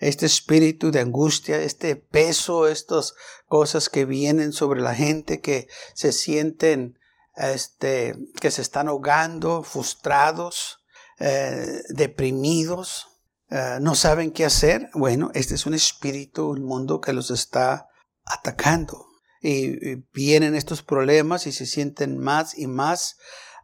Este 0.00 0.26
espíritu 0.26 0.90
de 0.90 0.98
angustia, 0.98 1.62
este 1.62 1.94
peso, 1.94 2.66
estas 2.66 3.14
cosas 3.46 3.88
que 3.88 4.06
vienen 4.06 4.52
sobre 4.52 4.80
la 4.80 4.96
gente 4.96 5.40
que 5.40 5.68
se 5.94 6.10
sienten, 6.10 6.98
este, 7.36 8.14
que 8.40 8.50
se 8.50 8.62
están 8.62 8.88
ahogando, 8.88 9.62
frustrados, 9.62 10.78
eh, 11.18 11.82
deprimidos, 11.88 13.08
eh, 13.50 13.78
no 13.80 13.94
saben 13.94 14.32
qué 14.32 14.44
hacer. 14.44 14.90
Bueno, 14.94 15.30
este 15.34 15.54
es 15.54 15.66
un 15.66 15.74
espíritu, 15.74 16.48
un 16.48 16.64
mundo 16.64 17.00
que 17.00 17.12
los 17.12 17.30
está 17.30 17.88
atacando. 18.24 19.06
y 19.44 19.96
vienen 20.14 20.54
estos 20.54 20.84
problemas 20.84 21.48
y 21.48 21.52
se 21.52 21.66
sienten 21.66 22.16
más 22.16 22.56
y 22.56 22.68
más 22.68 23.16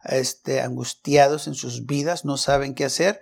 este, 0.03 0.59
angustiados 0.59 1.47
en 1.47 1.55
sus 1.55 1.85
vidas, 1.85 2.25
no 2.25 2.35
saben 2.35 2.75
qué 2.75 2.83
hacer 2.83 3.21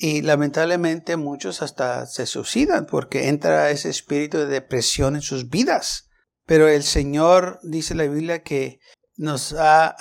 y 0.00 0.22
lamentablemente 0.22 1.16
muchos 1.16 1.60
hasta 1.60 2.06
se 2.06 2.24
suicidan 2.24 2.86
porque 2.86 3.28
entra 3.28 3.70
ese 3.70 3.90
espíritu 3.90 4.38
de 4.38 4.46
depresión 4.46 5.16
en 5.16 5.22
sus 5.22 5.48
vidas. 5.50 6.08
Pero 6.46 6.68
el 6.68 6.84
Señor 6.84 7.58
dice 7.64 7.96
la 7.96 8.04
Biblia 8.04 8.42
que 8.44 8.78
nos 9.18 9.52
ha, 9.52 9.96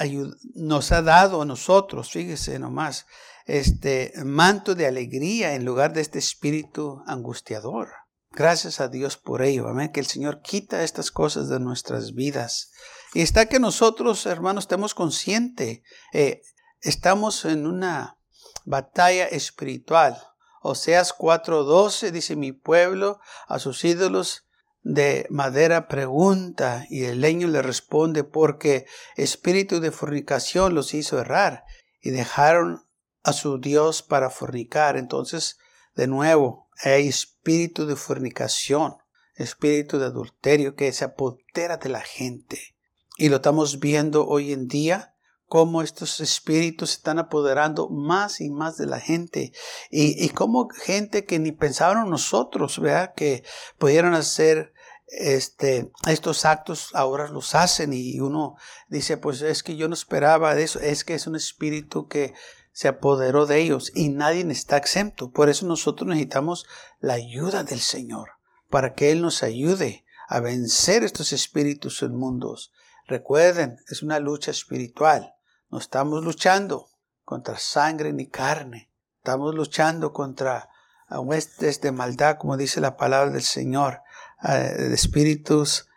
nos 0.53 0.91
ha 0.91 1.01
dado 1.01 1.41
a 1.41 1.45
nosotros, 1.45 2.11
fíjese 2.11 2.59
nomás, 2.59 3.07
este 3.45 4.13
manto 4.23 4.75
de 4.75 4.85
alegría 4.85 5.55
en 5.55 5.65
lugar 5.65 5.91
de 5.91 6.01
este 6.01 6.19
espíritu 6.19 7.01
angustiador. 7.07 7.89
Gracias 8.31 8.79
a 8.79 8.87
Dios 8.87 9.17
por 9.17 9.41
ello, 9.41 9.67
amén, 9.67 9.91
que 9.91 9.99
el 9.99 10.05
Señor 10.05 10.41
quita 10.41 10.83
estas 10.83 11.11
cosas 11.11 11.49
de 11.49 11.59
nuestras 11.59 12.13
vidas. 12.13 12.71
Y 13.13 13.21
está 13.21 13.47
que 13.47 13.59
nosotros, 13.59 14.25
hermanos, 14.27 14.65
estemos 14.65 14.93
conscientes, 14.93 15.81
eh, 16.13 16.41
estamos 16.81 17.45
en 17.45 17.65
una 17.65 18.19
batalla 18.65 19.25
espiritual. 19.25 20.21
Oseas 20.61 21.11
4:12 21.17 22.11
dice, 22.11 22.35
mi 22.35 22.51
pueblo 22.51 23.19
a 23.47 23.57
sus 23.57 23.83
ídolos 23.83 24.46
de 24.87 25.27
madera 25.29 25.89
pregunta 25.89 26.85
y 26.89 27.03
el 27.03 27.19
leño 27.19 27.49
le 27.49 27.61
responde 27.61 28.23
porque 28.23 28.85
espíritu 29.17 29.81
de 29.81 29.91
fornicación 29.91 30.75
los 30.75 30.93
hizo 30.93 31.19
errar 31.19 31.65
y 32.01 32.11
dejaron 32.11 32.87
a 33.21 33.33
su 33.33 33.59
Dios 33.59 34.01
para 34.01 34.29
fornicar. 34.29 34.95
Entonces, 34.95 35.57
de 35.95 36.07
nuevo, 36.07 36.69
hay 36.81 37.09
espíritu 37.09 37.85
de 37.85 37.97
fornicación, 37.97 38.95
espíritu 39.35 39.99
de 39.99 40.05
adulterio 40.05 40.75
que 40.75 40.93
se 40.93 41.03
apodera 41.03 41.75
de 41.75 41.89
la 41.89 42.01
gente. 42.01 42.77
Y 43.17 43.27
lo 43.27 43.37
estamos 43.37 43.81
viendo 43.81 44.25
hoy 44.25 44.53
en 44.53 44.69
día, 44.69 45.15
cómo 45.47 45.81
estos 45.81 46.21
espíritus 46.21 46.91
se 46.91 46.97
están 46.97 47.19
apoderando 47.19 47.89
más 47.89 48.39
y 48.39 48.49
más 48.49 48.77
de 48.77 48.85
la 48.85 49.01
gente. 49.01 49.51
Y, 49.91 50.23
y 50.23 50.29
cómo 50.29 50.69
gente 50.69 51.25
que 51.25 51.39
ni 51.39 51.51
pensaron 51.51 52.09
nosotros, 52.09 52.79
¿verdad? 52.79 53.13
Que 53.15 53.43
pudieran 53.77 54.13
hacer 54.13 54.76
este, 55.07 55.91
estos 56.05 56.45
actos 56.45 56.89
ahora 56.93 57.29
los 57.29 57.55
hacen 57.55 57.93
y 57.93 58.19
uno 58.19 58.55
dice, 58.89 59.17
pues 59.17 59.41
es 59.41 59.63
que 59.63 59.75
yo 59.75 59.87
no 59.87 59.93
esperaba 59.93 60.53
de 60.53 60.63
eso, 60.63 60.79
es 60.79 61.03
que 61.03 61.15
es 61.15 61.27
un 61.27 61.35
espíritu 61.35 62.07
que 62.07 62.33
se 62.73 62.87
apoderó 62.87 63.45
de 63.45 63.59
ellos 63.59 63.91
y 63.95 64.09
nadie 64.09 64.45
está 64.51 64.77
exento. 64.77 65.31
Por 65.31 65.49
eso 65.49 65.65
nosotros 65.65 66.07
necesitamos 66.07 66.67
la 66.99 67.13
ayuda 67.13 67.63
del 67.63 67.79
Señor, 67.79 68.31
para 68.69 68.93
que 68.93 69.11
Él 69.11 69.21
nos 69.21 69.43
ayude 69.43 70.05
a 70.27 70.41
vencer 70.41 71.03
estos 71.03 71.33
espíritus 71.33 72.01
inmundos. 72.01 72.71
Recuerden, 73.07 73.77
es 73.89 74.03
una 74.03 74.19
lucha 74.19 74.51
espiritual. 74.51 75.33
No 75.69 75.79
estamos 75.79 76.23
luchando 76.23 76.89
contra 77.23 77.57
sangre 77.57 78.13
ni 78.13 78.27
carne. 78.27 78.91
Estamos 79.17 79.55
luchando 79.55 80.11
contra 80.11 80.69
huestes 81.09 81.81
de 81.81 81.91
maldad, 81.91 82.37
como 82.37 82.57
dice 82.57 82.81
la 82.81 82.97
palabra 82.97 83.31
del 83.31 83.43
Señor, 83.43 84.01
de 84.41 84.93
espíritus 84.93 85.87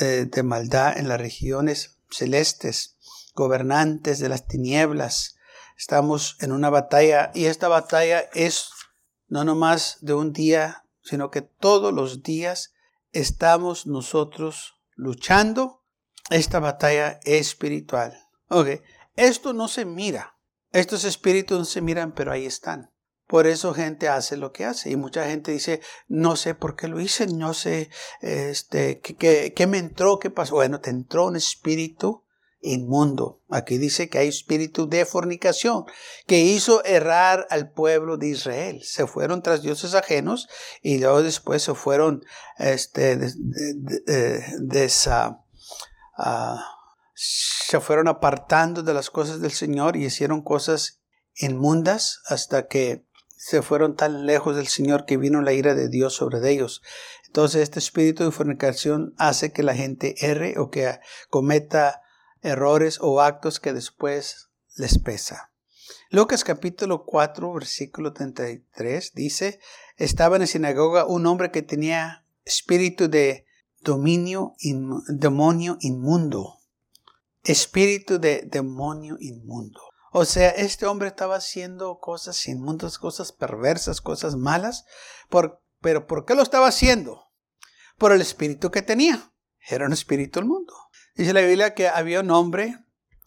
eh, 0.00 0.28
de 0.30 0.42
maldad 0.42 0.96
en 0.98 1.08
las 1.08 1.20
regiones 1.20 1.96
celestes, 2.10 2.96
gobernantes 3.34 4.18
de 4.18 4.28
las 4.28 4.46
tinieblas. 4.46 5.36
Estamos 5.76 6.36
en 6.40 6.52
una 6.52 6.70
batalla 6.70 7.30
y 7.34 7.46
esta 7.46 7.68
batalla 7.68 8.20
es 8.34 8.70
no 9.28 9.44
nomás 9.44 9.98
de 10.00 10.14
un 10.14 10.32
día, 10.32 10.84
sino 11.02 11.30
que 11.30 11.42
todos 11.42 11.92
los 11.92 12.22
días 12.22 12.72
estamos 13.12 13.86
nosotros 13.86 14.74
luchando 14.94 15.82
esta 16.30 16.60
batalla 16.60 17.20
espiritual. 17.24 18.18
Ok, 18.48 18.82
esto 19.16 19.52
no 19.52 19.68
se 19.68 19.84
mira. 19.84 20.36
Estos 20.72 21.04
espíritus 21.04 21.58
no 21.58 21.64
se 21.64 21.80
miran, 21.80 22.12
pero 22.12 22.32
ahí 22.32 22.44
están. 22.46 22.90
Por 23.28 23.46
eso 23.46 23.74
gente 23.74 24.08
hace 24.08 24.38
lo 24.38 24.52
que 24.52 24.64
hace. 24.64 24.90
Y 24.90 24.96
mucha 24.96 25.26
gente 25.26 25.52
dice, 25.52 25.80
no 26.08 26.34
sé 26.34 26.54
por 26.54 26.76
qué 26.76 26.88
lo 26.88 26.98
hice, 26.98 27.26
no 27.26 27.52
sé 27.52 27.90
este, 28.22 29.00
qué, 29.00 29.52
qué, 29.54 29.66
me 29.66 29.76
entró, 29.76 30.18
qué 30.18 30.30
pasó. 30.30 30.54
Bueno, 30.54 30.80
te 30.80 30.88
entró 30.88 31.26
un 31.26 31.36
espíritu 31.36 32.24
inmundo. 32.62 33.42
Aquí 33.50 33.76
dice 33.76 34.08
que 34.08 34.18
hay 34.18 34.28
espíritu 34.28 34.88
de 34.88 35.04
fornicación 35.04 35.84
que 36.26 36.40
hizo 36.40 36.82
errar 36.84 37.46
al 37.50 37.70
pueblo 37.70 38.16
de 38.16 38.28
Israel. 38.28 38.80
Se 38.82 39.06
fueron 39.06 39.42
tras 39.42 39.60
dioses 39.60 39.94
ajenos 39.94 40.48
y 40.80 40.98
luego 40.98 41.22
después 41.22 41.62
se 41.62 41.74
fueron 41.74 42.24
este, 42.56 43.18
de, 43.18 44.90
ah, 46.16 46.64
se 47.14 47.80
fueron 47.80 48.08
apartando 48.08 48.82
de 48.82 48.94
las 48.94 49.10
cosas 49.10 49.40
del 49.40 49.52
Señor 49.52 49.96
y 49.96 50.06
hicieron 50.06 50.40
cosas 50.42 51.02
inmundas 51.34 52.20
hasta 52.26 52.66
que 52.66 53.06
se 53.38 53.62
fueron 53.62 53.94
tan 53.94 54.26
lejos 54.26 54.56
del 54.56 54.66
Señor 54.66 55.06
que 55.06 55.16
vino 55.16 55.40
la 55.40 55.52
ira 55.52 55.74
de 55.74 55.88
Dios 55.88 56.14
sobre 56.14 56.46
ellos. 56.50 56.82
Entonces 57.26 57.62
este 57.62 57.78
espíritu 57.78 58.24
de 58.24 58.32
fornicación 58.32 59.14
hace 59.16 59.52
que 59.52 59.62
la 59.62 59.74
gente 59.74 60.14
erre 60.26 60.58
o 60.58 60.70
que 60.70 60.98
cometa 61.30 62.02
errores 62.42 62.98
o 63.00 63.20
actos 63.20 63.60
que 63.60 63.72
después 63.72 64.48
les 64.76 64.98
pesa. 64.98 65.52
Lucas 66.10 66.42
capítulo 66.42 67.04
4 67.04 67.52
versículo 67.52 68.12
33 68.12 69.12
dice, 69.14 69.60
estaba 69.96 70.36
en 70.36 70.40
la 70.40 70.46
sinagoga 70.46 71.06
un 71.06 71.26
hombre 71.26 71.50
que 71.50 71.62
tenía 71.62 72.24
espíritu 72.44 73.08
de 73.08 73.46
dominio, 73.82 74.54
demonio 75.08 75.78
inmundo. 75.80 76.58
Espíritu 77.44 78.18
de 78.18 78.42
demonio 78.50 79.16
inmundo. 79.20 79.87
O 80.12 80.24
sea, 80.24 80.50
este 80.50 80.86
hombre 80.86 81.08
estaba 81.08 81.36
haciendo 81.36 81.98
cosas 81.98 82.46
inmundas, 82.48 82.98
cosas 82.98 83.32
perversas, 83.32 84.00
cosas 84.00 84.36
malas. 84.36 84.84
Por, 85.28 85.62
pero 85.80 86.06
¿por 86.06 86.24
qué 86.24 86.34
lo 86.34 86.42
estaba 86.42 86.68
haciendo? 86.68 87.26
Por 87.98 88.12
el 88.12 88.20
espíritu 88.20 88.70
que 88.70 88.82
tenía. 88.82 89.32
Era 89.68 89.86
un 89.86 89.92
espíritu 89.92 90.40
del 90.40 90.48
mundo. 90.48 90.72
Dice 91.14 91.32
la 91.32 91.40
Biblia 91.40 91.74
que 91.74 91.88
había 91.88 92.20
un 92.20 92.30
hombre 92.30 92.76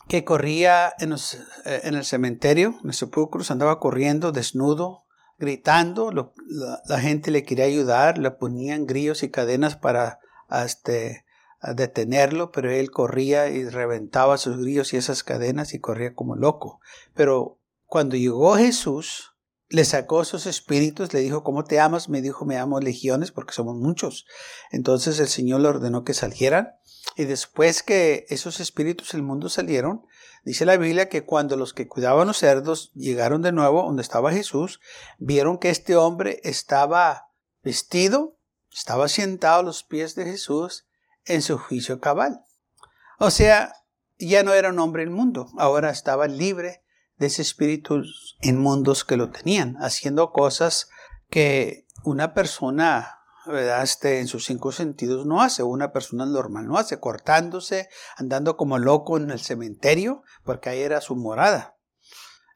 que 0.08 0.24
corría 0.24 0.94
en, 1.00 1.14
eh, 1.14 1.82
el 1.84 2.04
cementerio, 2.04 2.80
en 2.84 2.90
el 2.90 2.94
sepulcro, 2.94 3.44
andaba 3.50 3.80
corriendo 3.80 4.32
desnudo, 4.32 5.06
gritando. 5.38 6.12
la, 6.12 7.00
gente 7.00 7.32
le 7.32 7.44
quería 7.44 7.66
ayudar, 7.66 8.18
le 8.18 8.32
ponían 8.32 8.86
grillos 8.86 9.24
y 9.24 9.30
cadenas 9.30 9.76
para 9.76 10.20
este, 10.66 11.26
a 11.62 11.74
detenerlo, 11.74 12.52
pero 12.52 12.72
él 12.72 12.90
corría 12.90 13.50
y 13.50 13.70
reventaba 13.70 14.38
sus 14.38 14.58
grillos 14.58 14.94
y 14.94 14.98
esas 14.98 15.24
cadenas 15.24 15.74
y 15.74 15.80
corría 15.80 16.16
como 16.16 16.36
loco. 16.36 16.82
Pero 17.14 17.60
cuando 17.86 18.16
llegó 18.16 18.56
Jesús, 18.56 19.36
le 19.70 19.86
sacó 19.86 20.26
sus 20.26 20.48
espíritus, 20.48 21.14
le 21.14 21.20
dijo, 21.20 21.44
¿cómo 21.44 21.64
te 21.64 21.80
amas? 21.80 22.10
Me 22.10 22.22
dijo, 22.22 22.46
me 22.46 22.58
amo 22.58 22.80
legiones 22.80 23.32
porque 23.32 23.54
somos 23.54 23.78
muchos. 23.78 24.26
Entonces 24.72 25.20
el 25.20 25.28
Señor 25.28 25.62
le 25.62 25.70
ordenó 25.70 26.04
que 26.04 26.16
salieran. 26.16 26.72
Y 27.16 27.26
después 27.26 27.84
que 27.84 28.26
esos 28.30 28.60
espíritus 28.60 29.12
del 29.12 29.22
mundo 29.22 29.48
salieron, 29.48 30.06
dice 30.44 30.66
la 30.66 30.78
Biblia 30.78 31.10
que 31.10 31.26
cuando 31.26 31.58
los 31.58 31.74
que 31.74 31.88
cuidaban 31.88 32.28
los 32.28 32.38
cerdos 32.38 32.92
llegaron 32.96 33.44
de 33.44 33.52
nuevo 33.52 33.84
donde 33.84 34.02
estaba 34.02 34.32
Jesús, 34.32 34.82
vieron 35.20 35.58
que 35.58 35.70
este 35.70 35.96
hombre 35.96 36.42
estaba 36.44 37.30
vestido, 37.64 38.38
estaba 38.74 39.08
sentado 39.08 39.60
a 39.60 39.64
los 39.64 39.84
pies 39.84 40.16
de 40.16 40.26
Jesús 40.26 40.88
en 41.26 41.42
su 41.42 41.58
juicio 41.58 42.00
cabal. 42.00 42.42
O 43.20 43.30
sea, 43.30 43.74
ya 44.18 44.44
no 44.44 44.54
era 44.54 44.70
un 44.70 44.80
hombre 44.80 45.04
inmundo, 45.04 45.50
ahora 45.58 45.90
estaba 45.90 46.28
libre 46.28 46.84
de 47.18 47.28
esos 47.28 47.40
espíritus 47.40 48.38
inmundos 48.42 49.04
que 49.06 49.18
lo 49.18 49.30
tenían, 49.30 49.78
haciendo 49.78 50.32
cosas 50.32 50.90
que 51.30 51.86
una 52.04 52.34
persona 52.34 53.22
¿verdad? 53.46 53.84
Este, 53.84 54.20
en 54.20 54.28
sus 54.28 54.46
cinco 54.46 54.72
sentidos 54.72 55.26
no 55.26 55.42
hace, 55.42 55.64
una 55.64 55.92
persona 55.92 56.26
normal 56.26 56.68
no 56.68 56.78
hace, 56.78 57.00
cortándose, 57.00 57.90
andando 58.16 58.58
como 58.58 58.78
loco 58.78 59.18
en 59.18 59.32
el 59.32 59.40
cementerio, 59.40 60.24
porque 60.44 60.70
ahí 60.70 60.82
era 60.82 61.02
su 61.02 61.16
morada. 61.16 61.78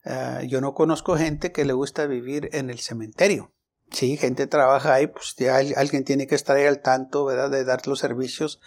Eh, 0.04 0.48
yo 0.48 0.62
no 0.62 0.74
conozco 0.74 1.18
gente 1.18 1.52
que 1.52 1.66
le 1.66 1.74
gusta 1.74 2.06
vivir 2.06 2.50
en 2.54 2.70
el 2.70 2.80
cementerio. 2.80 3.55
Sí, 3.92 4.18
gente 4.18 4.48
trabaja 4.48 4.94
ahí, 4.94 5.08
pues 5.08 5.36
alguien 5.76 6.04
tiene 6.04 6.28
que 6.28 6.36
estar 6.36 6.58
ahí 6.58 6.66
al 6.66 6.82
tanto, 6.82 7.26
¿verdad? 7.26 7.50
De 7.50 7.64
dar 7.64 7.86
los 7.88 8.00
servicios 8.00 8.60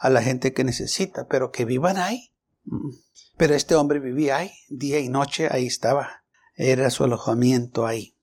a 0.00 0.10
la 0.10 0.22
gente 0.22 0.52
que 0.52 0.64
necesita, 0.64 1.26
pero 1.28 1.50
que 1.50 1.64
vivan 1.64 1.96
ahí. 1.96 2.32
Mm. 2.64 2.90
Pero 3.36 3.54
este 3.54 3.74
hombre 3.74 4.00
vivía 4.00 4.38
ahí, 4.38 4.52
día 4.68 5.00
y 5.00 5.08
noche, 5.08 5.48
ahí 5.50 5.66
estaba. 5.66 6.24
Era 6.54 6.90
su 6.90 7.04
alojamiento 7.04 7.86
ahí. 7.86 8.16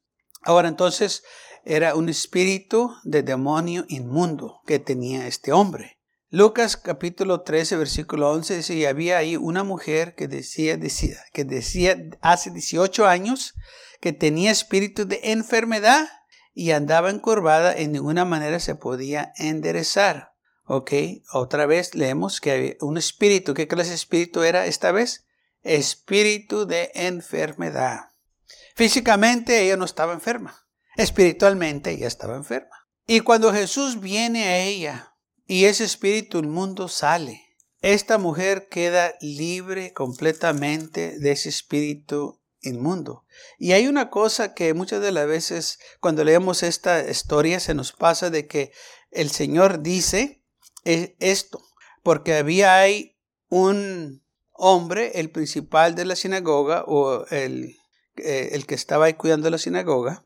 Ahora 0.44 0.70
entonces 0.70 1.24
era 1.66 1.96
un 1.96 2.10
espíritu 2.10 2.92
de 3.04 3.24
demonio 3.24 3.86
inmundo 3.88 4.62
que 4.66 4.80
tenía 4.80 5.28
este 5.28 5.52
hombre. 5.52 6.00
Lucas 6.30 6.78
capítulo 6.78 7.42
13 7.42 7.76
versículo 7.76 8.32
11 8.32 8.58
dice, 8.58 8.74
y 8.74 8.86
había 8.86 9.18
ahí 9.18 9.36
una 9.36 9.66
mujer 9.66 10.16
que 10.16 10.30
decía, 10.30 10.78
decía, 10.78 11.18
que 11.34 11.44
decía 11.44 11.98
hace 12.22 12.52
18 12.52 13.06
años 13.06 13.54
que 14.00 14.14
tenía 14.14 14.50
espíritu 14.50 15.06
de 15.06 15.20
enfermedad 15.24 16.08
y 16.54 16.72
andaba 16.72 17.10
encorvada, 17.10 17.76
en 17.76 17.92
ninguna 17.92 18.26
manera 18.26 18.60
se 18.60 18.76
podía 18.76 19.34
enderezar. 19.38 20.34
Ok, 20.66 20.92
otra 21.34 21.66
vez 21.66 21.96
leemos 21.96 22.40
que 22.40 22.52
había 22.52 22.76
un 22.82 22.98
espíritu. 22.98 23.54
¿Qué 23.54 23.68
clase 23.68 23.90
de 23.90 23.96
espíritu 23.96 24.44
era 24.44 24.66
esta 24.66 24.92
vez? 24.92 25.26
Espíritu 25.64 26.66
de 26.66 26.92
enfermedad. 26.94 28.12
Físicamente 28.76 29.62
ella 29.62 29.78
no 29.78 29.86
estaba 29.86 30.14
enferma. 30.14 30.68
Espiritualmente 30.98 31.92
ella 31.92 32.08
estaba 32.08 32.36
enferma. 32.36 32.88
Y 33.08 33.22
cuando 33.22 33.54
Jesús 33.54 34.00
viene 34.00 34.46
a 34.46 34.58
ella 34.60 35.16
y 35.46 35.66
ese 35.66 35.84
espíritu 35.84 36.40
inmundo 36.40 36.88
sale, 36.88 37.42
esta 37.82 38.18
mujer 38.18 38.68
queda 38.70 39.16
libre 39.22 39.92
completamente 39.94 41.18
de 41.20 41.32
ese 41.32 41.50
espíritu 41.50 42.41
inmundo. 42.62 43.26
Y 43.58 43.72
hay 43.74 43.88
una 43.88 44.10
cosa 44.10 44.54
que 44.54 44.74
muchas 44.74 45.02
de 45.02 45.12
las 45.12 45.28
veces 45.28 45.80
cuando 46.00 46.24
leemos 46.24 46.64
esta 46.64 47.10
historia 47.10 47.60
se 47.60 47.74
nos 47.74 47.92
pasa 47.92 48.30
de 48.30 48.48
que 48.48 48.72
el 49.12 49.32
Señor 49.32 49.82
dice 49.82 50.44
e, 50.86 51.16
esto, 51.20 51.62
porque 52.04 52.36
había 52.36 52.78
ahí 52.80 53.18
un 53.50 54.24
hombre, 54.54 55.20
el 55.20 55.32
principal 55.32 55.96
de 55.96 56.06
la 56.06 56.16
sinagoga 56.16 56.84
o 56.88 57.26
el, 57.28 57.78
eh, 58.18 58.50
el 58.54 58.66
que 58.66 58.76
estaba 58.76 59.06
ahí 59.06 59.14
cuidando 59.14 59.50
la 59.50 59.58
sinagoga, 59.58 60.26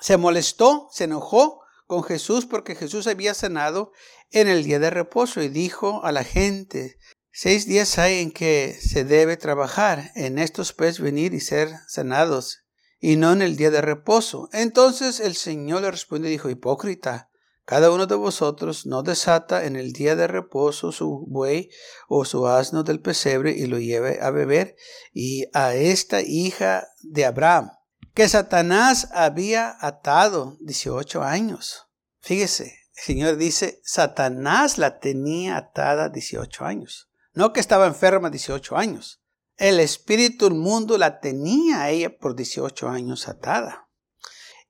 se 0.00 0.16
molestó, 0.16 0.88
se 0.92 1.04
enojó 1.04 1.60
con 1.86 2.02
Jesús 2.04 2.46
porque 2.46 2.74
Jesús 2.74 3.06
había 3.06 3.34
sanado 3.34 3.92
en 4.30 4.48
el 4.48 4.64
día 4.64 4.78
de 4.78 4.90
reposo 4.90 5.42
y 5.42 5.48
dijo 5.48 6.04
a 6.04 6.12
la 6.12 6.24
gente, 6.24 6.98
Seis 7.42 7.64
días 7.64 7.96
hay 7.96 8.18
en 8.18 8.32
que 8.32 8.78
se 8.82 9.02
debe 9.02 9.38
trabajar, 9.38 10.12
en 10.14 10.38
estos 10.38 10.74
pues 10.74 11.00
venir 11.00 11.32
y 11.32 11.40
ser 11.40 11.70
sanados, 11.88 12.66
y 12.98 13.16
no 13.16 13.32
en 13.32 13.40
el 13.40 13.56
día 13.56 13.70
de 13.70 13.80
reposo. 13.80 14.50
Entonces 14.52 15.20
el 15.20 15.34
Señor 15.34 15.80
le 15.80 15.90
respondió 15.90 16.28
y 16.28 16.32
dijo, 16.32 16.50
hipócrita, 16.50 17.30
cada 17.64 17.92
uno 17.92 18.06
de 18.06 18.14
vosotros 18.14 18.84
no 18.84 19.02
desata 19.02 19.64
en 19.64 19.76
el 19.76 19.94
día 19.94 20.16
de 20.16 20.26
reposo 20.26 20.92
su 20.92 21.24
buey 21.28 21.70
o 22.08 22.26
su 22.26 22.46
asno 22.46 22.82
del 22.82 23.00
pesebre 23.00 23.52
y 23.52 23.64
lo 23.64 23.78
lleve 23.78 24.18
a 24.20 24.30
beber, 24.30 24.76
y 25.14 25.46
a 25.54 25.74
esta 25.74 26.20
hija 26.20 26.88
de 27.02 27.24
Abraham, 27.24 27.70
que 28.12 28.28
Satanás 28.28 29.08
había 29.14 29.78
atado 29.80 30.58
18 30.60 31.22
años. 31.22 31.86
Fíjese, 32.18 32.64
el 32.98 33.02
Señor 33.02 33.36
dice, 33.38 33.80
Satanás 33.82 34.76
la 34.76 34.98
tenía 34.98 35.56
atada 35.56 36.10
18 36.10 36.66
años. 36.66 37.09
No 37.32 37.52
que 37.52 37.60
estaba 37.60 37.86
enferma 37.86 38.30
18 38.30 38.76
años. 38.76 39.22
El 39.56 39.78
espíritu 39.78 40.46
del 40.46 40.54
mundo 40.54 40.98
la 40.98 41.20
tenía 41.20 41.82
a 41.82 41.90
ella 41.90 42.16
por 42.16 42.34
18 42.34 42.88
años 42.88 43.28
atada. 43.28 43.88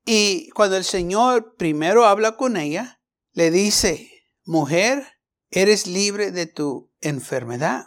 Y 0.04 0.50
cuando 0.50 0.76
el 0.76 0.84
Señor 0.84 1.54
primero 1.56 2.06
habla 2.06 2.36
con 2.36 2.56
ella, 2.56 3.00
le 3.32 3.50
dice, 3.50 4.10
mujer, 4.44 5.06
eres 5.50 5.86
libre 5.86 6.32
de 6.32 6.46
tu 6.46 6.90
enfermedad. 7.00 7.84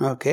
¿Ok? 0.00 0.26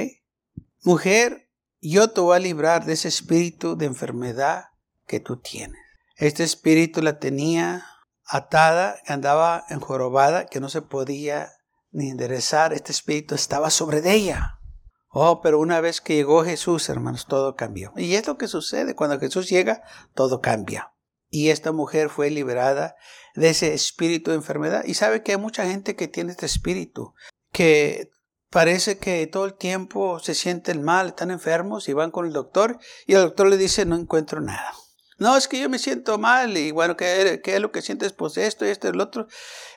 Mujer, 0.84 1.50
yo 1.82 2.10
te 2.12 2.22
voy 2.22 2.36
a 2.36 2.40
librar 2.40 2.86
de 2.86 2.94
ese 2.94 3.08
espíritu 3.08 3.76
de 3.76 3.86
enfermedad 3.86 4.66
que 5.08 5.20
tú 5.20 5.38
tienes. 5.38 5.80
Este 6.16 6.44
espíritu 6.44 7.02
la 7.02 7.20
tenía 7.20 7.86
atada, 8.26 8.98
andaba 9.08 9.66
enjorobada, 9.70 10.46
que 10.46 10.60
no 10.60 10.70
se 10.70 10.82
podía 10.82 11.52
ni 11.96 12.10
enderezar. 12.10 12.74
Este 12.74 12.92
espíritu 12.92 13.36
estaba 13.36 13.70
sobre 13.70 14.02
ella. 14.12 14.60
Oh, 15.10 15.42
pero 15.42 15.60
una 15.60 15.80
vez 15.80 16.02
que 16.02 16.16
llegó 16.16 16.44
Jesús, 16.44 16.90
hermanos, 16.90 17.26
todo 17.26 17.56
cambió. 17.56 17.94
Y 17.96 18.16
es 18.16 18.28
lo 18.28 18.38
que 18.38 18.48
sucede. 18.48 18.96
Cuando 18.96 19.20
Jesús 19.20 19.50
llega, 19.50 19.82
todo 20.14 20.42
cambia. 20.42 20.94
Y 21.30 21.50
esta 21.50 21.72
mujer 21.72 22.10
fue 22.10 22.30
liberada 22.30 22.96
de 23.34 23.50
ese 23.50 23.74
espíritu 23.74 24.32
de 24.32 24.38
enfermedad. 24.38 24.84
Y 24.86 24.94
sabe 24.94 25.24
que 25.24 25.32
hay 25.32 25.38
mucha 25.38 25.66
gente 25.66 25.96
que 25.96 26.08
tiene 26.08 26.32
este 26.32 26.46
espíritu, 26.46 27.14
que 27.52 28.10
parece 28.50 28.98
que 28.98 29.26
todo 29.28 29.46
el 29.46 29.56
tiempo 29.56 30.20
se 30.20 30.36
sienten 30.36 30.84
mal, 30.84 31.08
están 31.08 31.32
enfermos 31.32 31.90
y 31.90 31.94
van 31.94 32.12
con 32.12 32.26
el 32.26 32.34
doctor 32.34 32.78
y 33.06 33.14
el 33.14 33.22
doctor 33.22 33.48
le 33.48 33.58
dice 33.58 33.86
no 33.86 33.96
encuentro 33.96 34.42
nada. 34.42 34.74
No, 35.18 35.38
es 35.38 35.48
que 35.48 35.60
yo 35.60 35.70
me 35.70 35.80
siento 35.80 36.18
mal 36.18 36.58
y 36.58 36.72
bueno, 36.72 36.98
¿qué, 36.98 37.42
es 37.42 37.60
lo 37.62 37.72
que 37.72 37.82
sientes? 37.82 38.12
Pues 38.12 38.36
esto 38.38 38.66
esto 38.66 38.88
y 38.88 38.90
el 38.92 39.00
otro. 39.00 39.28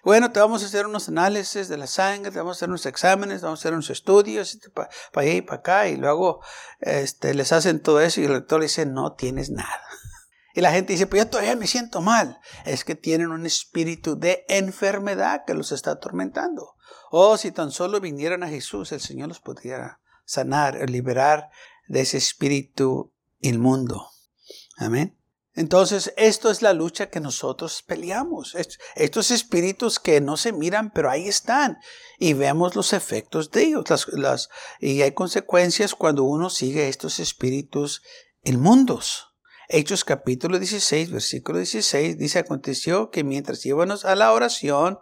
Bueno, 0.02 0.32
te 0.32 0.40
vamos 0.40 0.62
a 0.62 0.66
hacer 0.66 0.86
unos 0.86 1.08
análisis 1.08 1.68
de 1.68 1.76
la 1.76 1.86
sangre, 1.86 2.32
te 2.32 2.38
vamos 2.38 2.56
a 2.56 2.58
hacer 2.58 2.68
unos 2.68 2.86
exámenes, 2.86 3.42
vamos 3.42 3.60
a 3.60 3.62
hacer 3.62 3.72
unos 3.72 3.90
estudios 3.90 4.58
para 4.74 4.88
allá 5.14 5.34
y 5.34 5.42
para 5.42 5.58
acá 5.58 5.88
y 5.88 5.96
luego 5.96 6.40
este, 6.80 7.34
les 7.34 7.52
hacen 7.52 7.80
todo 7.80 8.00
eso 8.00 8.20
y 8.20 8.24
el 8.24 8.32
doctor 8.32 8.62
dice 8.62 8.84
no 8.84 9.12
tienes 9.12 9.50
nada. 9.50 9.82
Y 10.54 10.60
la 10.60 10.72
gente 10.72 10.92
dice, 10.92 11.06
pues 11.06 11.22
yo 11.22 11.30
todavía 11.30 11.54
me 11.54 11.68
siento 11.68 12.00
mal. 12.00 12.40
Es 12.64 12.82
que 12.82 12.96
tienen 12.96 13.30
un 13.30 13.46
espíritu 13.46 14.18
de 14.18 14.44
enfermedad 14.48 15.44
que 15.46 15.54
los 15.54 15.70
está 15.70 15.92
atormentando. 15.92 16.74
Oh, 17.12 17.36
si 17.36 17.52
tan 17.52 17.70
solo 17.70 18.00
vinieran 18.00 18.42
a 18.42 18.48
Jesús, 18.48 18.90
el 18.90 19.00
Señor 19.00 19.28
los 19.28 19.38
pudiera 19.38 20.00
sanar, 20.24 20.90
liberar 20.90 21.50
de 21.86 22.00
ese 22.00 22.16
espíritu 22.16 23.12
inmundo. 23.40 24.10
Amén. 24.78 25.17
Entonces, 25.58 26.14
esto 26.16 26.52
es 26.52 26.62
la 26.62 26.72
lucha 26.72 27.10
que 27.10 27.18
nosotros 27.18 27.82
peleamos. 27.82 28.56
Estos 28.94 29.32
espíritus 29.32 29.98
que 29.98 30.20
no 30.20 30.36
se 30.36 30.52
miran, 30.52 30.92
pero 30.92 31.10
ahí 31.10 31.26
están. 31.26 31.78
Y 32.16 32.34
vemos 32.34 32.76
los 32.76 32.92
efectos 32.92 33.50
de 33.50 33.64
ellos. 33.64 33.84
Las, 34.12 34.50
y 34.78 35.02
hay 35.02 35.10
consecuencias 35.10 35.96
cuando 35.96 36.22
uno 36.22 36.48
sigue 36.48 36.88
estos 36.88 37.18
espíritus 37.18 38.02
inmundos. 38.44 39.34
Hechos 39.68 40.04
capítulo 40.04 40.60
16, 40.60 41.10
versículo 41.10 41.58
16, 41.58 42.16
dice, 42.16 42.38
aconteció 42.38 43.10
que 43.10 43.24
mientras 43.24 43.66
íbamos 43.66 44.04
a 44.04 44.14
la 44.14 44.32
oración, 44.32 45.00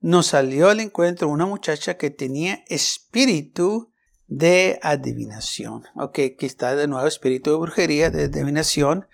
nos 0.00 0.28
salió 0.28 0.70
al 0.70 0.80
encuentro 0.80 1.28
una 1.28 1.44
muchacha 1.44 1.98
que 1.98 2.08
tenía 2.08 2.64
espíritu 2.68 3.92
de 4.26 4.80
adivinación. 4.80 5.84
Ok, 5.96 6.18
aquí 6.18 6.46
está 6.46 6.76
de 6.76 6.88
nuevo 6.88 7.06
espíritu 7.06 7.50
de 7.50 7.58
brujería, 7.58 8.08
de 8.08 8.24
adivinación 8.24 9.06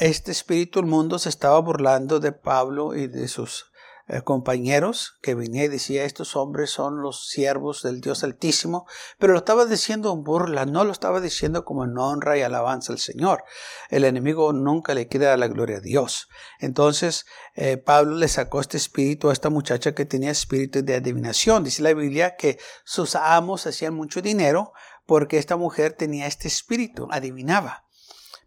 este 0.00 0.32
espíritu 0.32 0.80
del 0.80 0.88
mundo 0.88 1.18
se 1.18 1.28
estaba 1.28 1.58
burlando 1.60 2.20
de 2.20 2.32
Pablo 2.32 2.94
y 2.94 3.06
de 3.06 3.28
sus 3.28 3.70
eh, 4.08 4.22
compañeros 4.22 5.18
que 5.20 5.34
venía 5.34 5.64
y 5.64 5.68
decía 5.68 6.04
estos 6.04 6.36
hombres 6.36 6.70
son 6.70 7.02
los 7.02 7.28
siervos 7.28 7.82
del 7.82 8.00
Dios 8.00 8.24
Altísimo, 8.24 8.86
pero 9.18 9.34
lo 9.34 9.40
estaba 9.40 9.66
diciendo 9.66 10.10
en 10.14 10.24
burla, 10.24 10.64
no 10.64 10.84
lo 10.84 10.92
estaba 10.92 11.20
diciendo 11.20 11.66
como 11.66 11.84
en 11.84 11.98
honra 11.98 12.38
y 12.38 12.40
alabanza 12.40 12.94
al 12.94 12.98
Señor. 12.98 13.44
El 13.90 14.04
enemigo 14.04 14.54
nunca 14.54 14.94
le 14.94 15.06
queda 15.06 15.36
la 15.36 15.48
gloria 15.48 15.76
a 15.76 15.80
Dios. 15.80 16.28
Entonces 16.60 17.26
eh, 17.54 17.76
Pablo 17.76 18.16
le 18.16 18.28
sacó 18.28 18.62
este 18.62 18.78
espíritu 18.78 19.28
a 19.28 19.34
esta 19.34 19.50
muchacha 19.50 19.94
que 19.94 20.06
tenía 20.06 20.30
espíritu 20.30 20.82
de 20.82 20.94
adivinación. 20.94 21.62
Dice 21.62 21.82
la 21.82 21.92
Biblia 21.92 22.36
que 22.36 22.58
sus 22.84 23.16
amos 23.16 23.66
hacían 23.66 23.92
mucho 23.92 24.22
dinero 24.22 24.72
porque 25.04 25.36
esta 25.36 25.58
mujer 25.58 25.92
tenía 25.92 26.26
este 26.26 26.48
espíritu, 26.48 27.06
adivinaba 27.10 27.84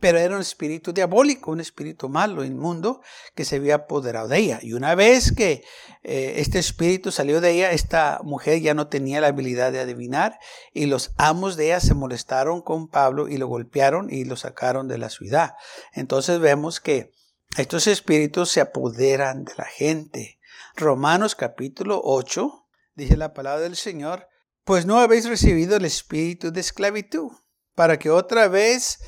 pero 0.04 0.20
era 0.20 0.36
un 0.36 0.42
espíritu 0.42 0.92
diabólico, 0.92 1.50
un 1.50 1.62
espíritu 1.62 2.10
malo, 2.10 2.44
inmundo, 2.44 3.02
que 3.36 3.46
se 3.46 3.56
había 3.56 3.76
apoderado 3.76 4.28
de 4.28 4.38
ella. 4.38 4.60
Y 4.62 4.74
una 4.74 4.96
vez 4.96 5.32
que 5.32 5.64
eh, 6.04 6.34
este 6.40 6.60
espíritu 6.60 7.10
salió 7.10 7.40
de 7.40 7.52
ella, 7.52 7.72
esta 7.72 8.20
mujer 8.22 8.60
ya 8.60 8.74
no 8.74 8.88
tenía 8.90 9.22
la 9.22 9.28
habilidad 9.28 9.72
de 9.72 9.80
adivinar 9.80 10.38
y 10.74 10.88
los 10.88 11.14
amos 11.16 11.56
de 11.56 11.68
ella 11.68 11.80
se 11.80 11.94
molestaron 11.94 12.62
con 12.62 12.90
Pablo 12.90 13.30
y 13.30 13.38
lo 13.38 13.48
golpearon 13.48 14.10
y 14.12 14.26
lo 14.26 14.36
sacaron 14.36 14.90
de 14.90 14.98
la 14.98 15.10
ciudad. 15.10 15.54
Entonces 15.94 16.42
vemos 16.42 16.82
que 16.82 17.14
estos 17.56 17.88
espíritus 17.88 18.52
se 18.52 18.60
apoderan 18.60 19.46
de 19.46 19.54
la 19.58 19.68
gente. 19.68 20.38
Romanos 20.76 21.34
capítulo 21.34 22.02
8, 22.04 22.68
dice 22.96 23.16
la 23.16 23.34
palabra 23.34 23.62
del 23.62 23.78
Señor, 23.78 24.28
pues 24.66 24.86
no 24.86 25.00
habéis 25.00 25.30
recibido 25.30 25.78
el 25.78 25.86
espíritu 25.86 26.52
de 26.52 26.60
esclavitud, 26.60 27.32
para 27.74 27.98
que 27.98 28.10
otra 28.10 28.50
vez 28.50 29.00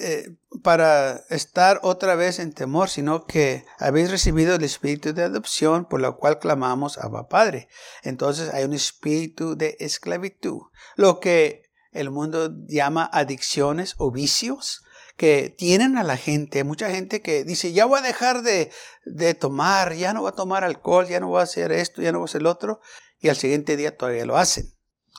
eh, 0.00 0.36
para 0.62 1.24
estar 1.30 1.78
otra 1.82 2.16
vez 2.16 2.38
en 2.38 2.52
temor, 2.52 2.88
sino 2.88 3.26
que 3.26 3.64
habéis 3.78 4.10
recibido 4.10 4.56
el 4.56 4.64
espíritu 4.64 5.12
de 5.12 5.22
adopción 5.22 5.84
por 5.84 6.00
lo 6.00 6.16
cual 6.16 6.38
clamamos 6.38 6.98
Abba 6.98 7.28
Padre. 7.28 7.68
Entonces 8.02 8.52
hay 8.52 8.64
un 8.64 8.72
espíritu 8.72 9.56
de 9.56 9.76
esclavitud, 9.80 10.62
lo 10.96 11.20
que 11.20 11.62
el 11.92 12.10
mundo 12.10 12.50
llama 12.66 13.08
adicciones 13.12 13.94
o 13.98 14.10
vicios 14.10 14.82
que 15.16 15.54
tienen 15.56 15.98
a 15.98 16.04
la 16.04 16.16
gente, 16.16 16.62
mucha 16.62 16.90
gente 16.90 17.22
que 17.22 17.44
dice, 17.44 17.72
ya 17.72 17.86
voy 17.86 17.98
a 17.98 18.02
dejar 18.02 18.42
de, 18.42 18.70
de 19.04 19.34
tomar, 19.34 19.94
ya 19.94 20.12
no 20.12 20.20
voy 20.20 20.28
a 20.28 20.36
tomar 20.36 20.62
alcohol, 20.62 21.06
ya 21.08 21.18
no 21.18 21.28
voy 21.28 21.40
a 21.40 21.44
hacer 21.44 21.72
esto, 21.72 22.02
ya 22.02 22.12
no 22.12 22.18
voy 22.18 22.26
a 22.26 22.30
hacer 22.30 22.42
lo 22.42 22.50
otro, 22.50 22.80
y 23.18 23.28
al 23.28 23.36
siguiente 23.36 23.76
día 23.76 23.96
todavía 23.96 24.24
lo 24.24 24.36
hacen. 24.36 24.72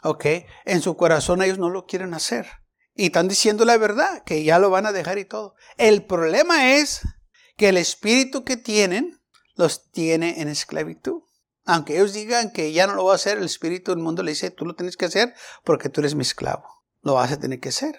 ¿Ok? 0.03 0.25
En 0.65 0.81
su 0.81 0.95
corazón 0.95 1.41
ellos 1.41 1.59
no 1.59 1.69
lo 1.69 1.85
quieren 1.85 2.13
hacer. 2.13 2.47
Y 2.99 3.05
están 3.05 3.29
diciendo 3.29 3.63
la 3.63 3.77
verdad, 3.77 4.23
que 4.25 4.43
ya 4.43 4.59
lo 4.59 4.69
van 4.69 4.85
a 4.85 4.91
dejar 4.91 5.19
y 5.19 5.23
todo. 5.23 5.55
El 5.77 6.03
problema 6.05 6.73
es 6.75 6.99
que 7.55 7.69
el 7.69 7.77
espíritu 7.77 8.43
que 8.43 8.57
tienen 8.57 9.21
los 9.55 9.89
tiene 9.89 10.41
en 10.41 10.49
esclavitud. 10.49 11.21
Aunque 11.63 11.95
ellos 11.95 12.11
digan 12.11 12.51
que 12.51 12.73
ya 12.73 12.87
no 12.87 12.95
lo 12.95 13.05
va 13.05 13.13
a 13.13 13.15
hacer, 13.15 13.37
el 13.37 13.45
espíritu 13.45 13.91
del 13.91 14.03
mundo 14.03 14.21
le 14.21 14.31
dice, 14.31 14.51
tú 14.51 14.65
lo 14.65 14.75
tienes 14.75 14.97
que 14.97 15.05
hacer 15.05 15.33
porque 15.63 15.87
tú 15.87 16.01
eres 16.01 16.13
mi 16.13 16.23
esclavo. 16.23 16.67
Lo 17.01 17.13
vas 17.13 17.31
a 17.31 17.39
tener 17.39 17.61
que 17.61 17.69
hacer. 17.69 17.97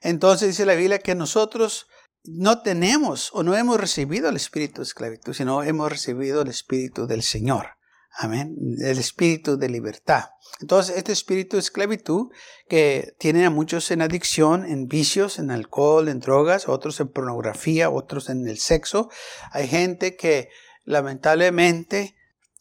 Entonces 0.00 0.48
dice 0.48 0.64
la 0.64 0.76
Biblia 0.76 1.00
que 1.00 1.14
nosotros 1.14 1.88
no 2.24 2.62
tenemos 2.62 3.34
o 3.34 3.42
no 3.42 3.54
hemos 3.54 3.78
recibido 3.78 4.30
el 4.30 4.36
espíritu 4.36 4.80
de 4.80 4.84
esclavitud, 4.84 5.34
sino 5.34 5.62
hemos 5.62 5.92
recibido 5.92 6.40
el 6.40 6.48
espíritu 6.48 7.06
del 7.06 7.22
Señor. 7.22 7.72
Amén. 8.14 8.56
El 8.80 8.98
espíritu 8.98 9.56
de 9.56 9.68
libertad. 9.68 10.30
Entonces, 10.60 10.96
este 10.96 11.12
espíritu 11.12 11.56
de 11.56 11.60
esclavitud 11.60 12.30
que 12.68 13.14
tiene 13.18 13.46
a 13.46 13.50
muchos 13.50 13.90
en 13.90 14.02
adicción, 14.02 14.64
en 14.64 14.86
vicios, 14.86 15.38
en 15.38 15.50
alcohol, 15.50 16.08
en 16.08 16.20
drogas, 16.20 16.68
otros 16.68 17.00
en 17.00 17.08
pornografía, 17.08 17.90
otros 17.90 18.28
en 18.28 18.46
el 18.46 18.58
sexo. 18.58 19.08
Hay 19.50 19.66
gente 19.66 20.16
que 20.16 20.50
lamentablemente 20.84 22.14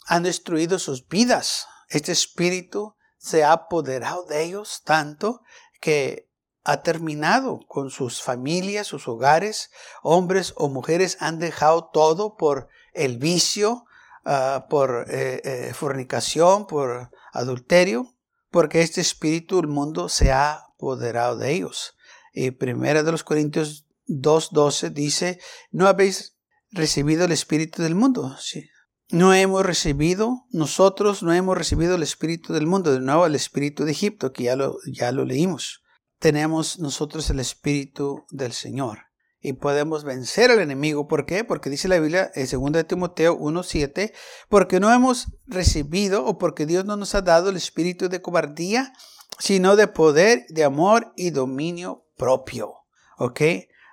han 0.07 0.23
destruido 0.23 0.79
sus 0.79 1.07
vidas. 1.07 1.67
Este 1.89 2.11
espíritu 2.11 2.95
se 3.17 3.43
ha 3.43 3.51
apoderado 3.51 4.25
de 4.25 4.43
ellos 4.43 4.81
tanto 4.85 5.41
que 5.79 6.29
ha 6.63 6.81
terminado 6.81 7.59
con 7.67 7.89
sus 7.89 8.21
familias, 8.21 8.87
sus 8.87 9.07
hogares. 9.07 9.69
Hombres 10.01 10.53
o 10.55 10.69
mujeres 10.69 11.17
han 11.19 11.39
dejado 11.39 11.89
todo 11.91 12.37
por 12.37 12.69
el 12.93 13.17
vicio, 13.17 13.85
Ah, 14.23 14.67
por 14.69 15.07
eh, 15.09 15.41
eh, 15.43 15.73
fornicación, 15.73 16.67
por 16.67 17.09
adulterio, 17.33 18.15
porque 18.51 18.81
este 18.81 19.01
espíritu 19.01 19.55
del 19.55 19.67
mundo 19.67 20.09
se 20.09 20.31
ha 20.31 20.53
apoderado 20.53 21.37
de 21.37 21.53
ellos. 21.53 21.95
Y 22.31 22.51
primera 22.51 23.01
de 23.01 23.11
los 23.11 23.23
Corintios 23.23 23.87
2.12 24.07 24.91
dice, 24.91 25.39
no 25.71 25.87
habéis 25.87 26.37
recibido 26.69 27.25
el 27.25 27.31
espíritu 27.31 27.81
del 27.81 27.95
mundo. 27.95 28.35
Sí. 28.39 28.69
No 29.09 29.33
hemos 29.33 29.65
recibido, 29.65 30.45
nosotros 30.51 31.23
no 31.23 31.33
hemos 31.33 31.57
recibido 31.57 31.95
el 31.95 32.03
espíritu 32.03 32.53
del 32.53 32.67
mundo, 32.67 32.93
de 32.93 32.99
nuevo 32.99 33.25
el 33.25 33.35
espíritu 33.35 33.85
de 33.85 33.91
Egipto, 33.91 34.31
que 34.31 34.43
ya 34.43 34.55
lo, 34.55 34.77
ya 34.85 35.11
lo 35.11 35.25
leímos. 35.25 35.81
Tenemos 36.19 36.77
nosotros 36.77 37.29
el 37.31 37.39
espíritu 37.39 38.23
del 38.29 38.53
Señor 38.53 39.10
y 39.41 39.53
podemos 39.53 40.03
vencer 40.03 40.51
al 40.51 40.59
enemigo. 40.59 41.07
¿Por 41.07 41.25
qué? 41.25 41.43
Porque 41.43 41.69
dice 41.69 41.87
la 41.87 41.99
Biblia 41.99 42.31
en 42.35 42.47
2 42.47 42.87
Timoteo 42.87 43.37
1.7, 43.37 44.13
porque 44.49 44.79
no 44.79 44.93
hemos 44.93 45.27
recibido 45.47 46.25
o 46.25 46.37
porque 46.37 46.65
Dios 46.65 46.85
no 46.85 46.95
nos 46.95 47.15
ha 47.15 47.21
dado 47.21 47.49
el 47.49 47.57
espíritu 47.57 48.07
de 48.07 48.21
cobardía, 48.21 48.93
sino 49.39 49.75
de 49.75 49.87
poder, 49.87 50.45
de 50.49 50.63
amor 50.63 51.11
y 51.15 51.31
dominio 51.31 52.05
propio. 52.17 52.75
¿Ok? 53.17 53.41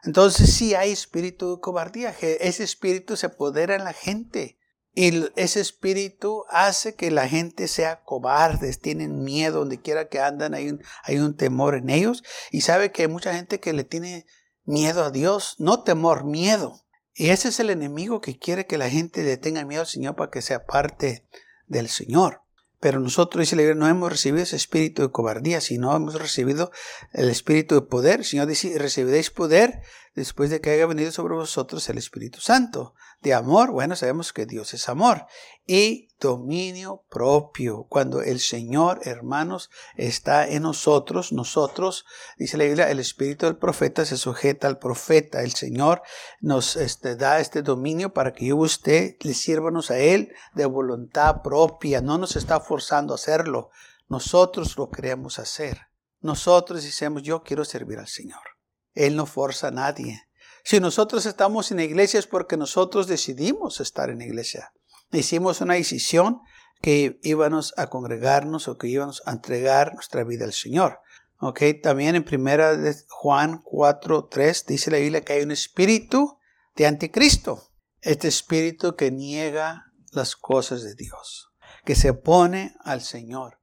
Entonces 0.04 0.52
sí 0.52 0.74
hay 0.74 0.92
espíritu 0.92 1.56
de 1.56 1.60
cobardía, 1.60 2.14
ese 2.20 2.62
espíritu 2.62 3.16
se 3.16 3.26
apodera 3.26 3.74
en 3.74 3.84
la 3.84 3.92
gente. 3.92 4.58
Y 4.94 5.26
ese 5.36 5.60
espíritu 5.60 6.44
hace 6.48 6.94
que 6.94 7.10
la 7.12 7.28
gente 7.28 7.68
sea 7.68 8.02
cobardes, 8.02 8.80
tienen 8.80 9.22
miedo, 9.22 9.60
donde 9.60 9.80
quiera 9.80 10.08
que 10.08 10.18
andan 10.18 10.54
hay 10.54 10.70
un, 10.70 10.82
hay 11.04 11.18
un 11.18 11.36
temor 11.36 11.76
en 11.76 11.88
ellos. 11.88 12.24
Y 12.50 12.62
sabe 12.62 12.90
que 12.90 13.02
hay 13.02 13.08
mucha 13.08 13.32
gente 13.32 13.60
que 13.60 13.72
le 13.72 13.84
tiene 13.84 14.26
miedo 14.68 15.02
a 15.02 15.10
Dios, 15.10 15.56
no 15.58 15.82
temor, 15.82 16.24
miedo. 16.24 16.84
Y 17.14 17.30
ese 17.30 17.48
es 17.48 17.58
el 17.58 17.70
enemigo 17.70 18.20
que 18.20 18.38
quiere 18.38 18.66
que 18.66 18.76
la 18.76 18.90
gente 18.90 19.24
le 19.24 19.38
tenga 19.38 19.64
miedo 19.64 19.80
al 19.80 19.88
Señor 19.88 20.14
para 20.14 20.30
que 20.30 20.42
sea 20.42 20.66
parte 20.66 21.26
del 21.66 21.88
Señor. 21.88 22.42
Pero 22.78 23.00
nosotros, 23.00 23.40
dice 23.40 23.56
la 23.56 23.62
Biblia, 23.62 23.80
no 23.80 23.88
hemos 23.88 24.12
recibido 24.12 24.42
ese 24.42 24.56
espíritu 24.56 25.02
de 25.02 25.10
cobardía, 25.10 25.60
sino 25.60 25.96
hemos 25.96 26.14
recibido 26.20 26.70
el 27.12 27.30
espíritu 27.30 27.74
de 27.76 27.80
poder. 27.80 28.20
El 28.20 28.26
Señor 28.26 28.46
dice, 28.46 28.78
recibiréis 28.78 29.30
poder 29.30 29.80
después 30.14 30.50
de 30.50 30.60
que 30.60 30.70
haya 30.70 30.86
venido 30.86 31.10
sobre 31.10 31.34
vosotros 31.34 31.88
el 31.88 31.96
Espíritu 31.98 32.40
Santo. 32.40 32.94
De 33.22 33.34
amor, 33.34 33.72
bueno, 33.72 33.96
sabemos 33.96 34.32
que 34.32 34.46
Dios 34.46 34.74
es 34.74 34.88
amor. 34.88 35.26
Y 35.66 36.07
dominio 36.20 37.04
propio. 37.08 37.86
Cuando 37.88 38.22
el 38.22 38.40
Señor, 38.40 39.00
hermanos, 39.04 39.70
está 39.96 40.48
en 40.48 40.62
nosotros, 40.62 41.32
nosotros, 41.32 42.04
dice 42.36 42.56
la 42.56 42.64
Biblia, 42.64 42.90
el 42.90 42.98
espíritu 42.98 43.46
del 43.46 43.56
profeta 43.56 44.04
se 44.04 44.16
sujeta 44.16 44.66
al 44.66 44.78
profeta. 44.78 45.42
El 45.42 45.54
Señor 45.54 46.02
nos 46.40 46.76
este, 46.76 47.16
da 47.16 47.40
este 47.40 47.62
dominio 47.62 48.12
para 48.12 48.32
que 48.32 48.46
yo 48.46 48.56
y 48.56 48.60
usted 48.60 49.16
le 49.20 49.34
sírvanos 49.34 49.90
a 49.90 49.98
Él 49.98 50.32
de 50.54 50.66
voluntad 50.66 51.42
propia. 51.42 52.00
No 52.00 52.18
nos 52.18 52.36
está 52.36 52.60
forzando 52.60 53.14
a 53.14 53.16
hacerlo. 53.16 53.70
Nosotros 54.08 54.76
lo 54.76 54.90
queremos 54.90 55.38
hacer. 55.38 55.88
Nosotros 56.20 56.82
decimos, 56.82 57.22
yo 57.22 57.42
quiero 57.42 57.64
servir 57.64 57.98
al 57.98 58.08
Señor. 58.08 58.42
Él 58.94 59.14
no 59.14 59.26
forza 59.26 59.68
a 59.68 59.70
nadie. 59.70 60.28
Si 60.64 60.80
nosotros 60.80 61.24
estamos 61.24 61.70
en 61.70 61.80
iglesia 61.80 62.18
es 62.18 62.26
porque 62.26 62.56
nosotros 62.56 63.06
decidimos 63.06 63.80
estar 63.80 64.10
en 64.10 64.18
la 64.18 64.24
iglesia. 64.24 64.72
Hicimos 65.12 65.60
una 65.60 65.74
decisión 65.74 66.40
que 66.80 67.18
íbamos 67.22 67.74
a 67.76 67.88
congregarnos 67.88 68.68
o 68.68 68.78
que 68.78 68.88
íbamos 68.88 69.22
a 69.26 69.32
entregar 69.32 69.94
nuestra 69.94 70.24
vida 70.24 70.44
al 70.44 70.52
Señor. 70.52 71.00
Ok, 71.40 71.62
también 71.82 72.16
en 72.16 72.24
primera 72.24 72.76
de 72.76 72.94
Juan 73.08 73.62
4, 73.64 74.26
3 74.26 74.66
dice 74.66 74.90
la 74.90 74.98
Biblia 74.98 75.22
que 75.22 75.34
hay 75.34 75.42
un 75.42 75.52
espíritu 75.52 76.38
de 76.76 76.86
anticristo. 76.86 77.70
Este 78.00 78.28
espíritu 78.28 78.96
que 78.96 79.10
niega 79.10 79.92
las 80.12 80.36
cosas 80.36 80.82
de 80.82 80.94
Dios, 80.94 81.52
que 81.84 81.94
se 81.94 82.10
opone 82.10 82.74
al 82.84 83.02
Señor 83.02 83.58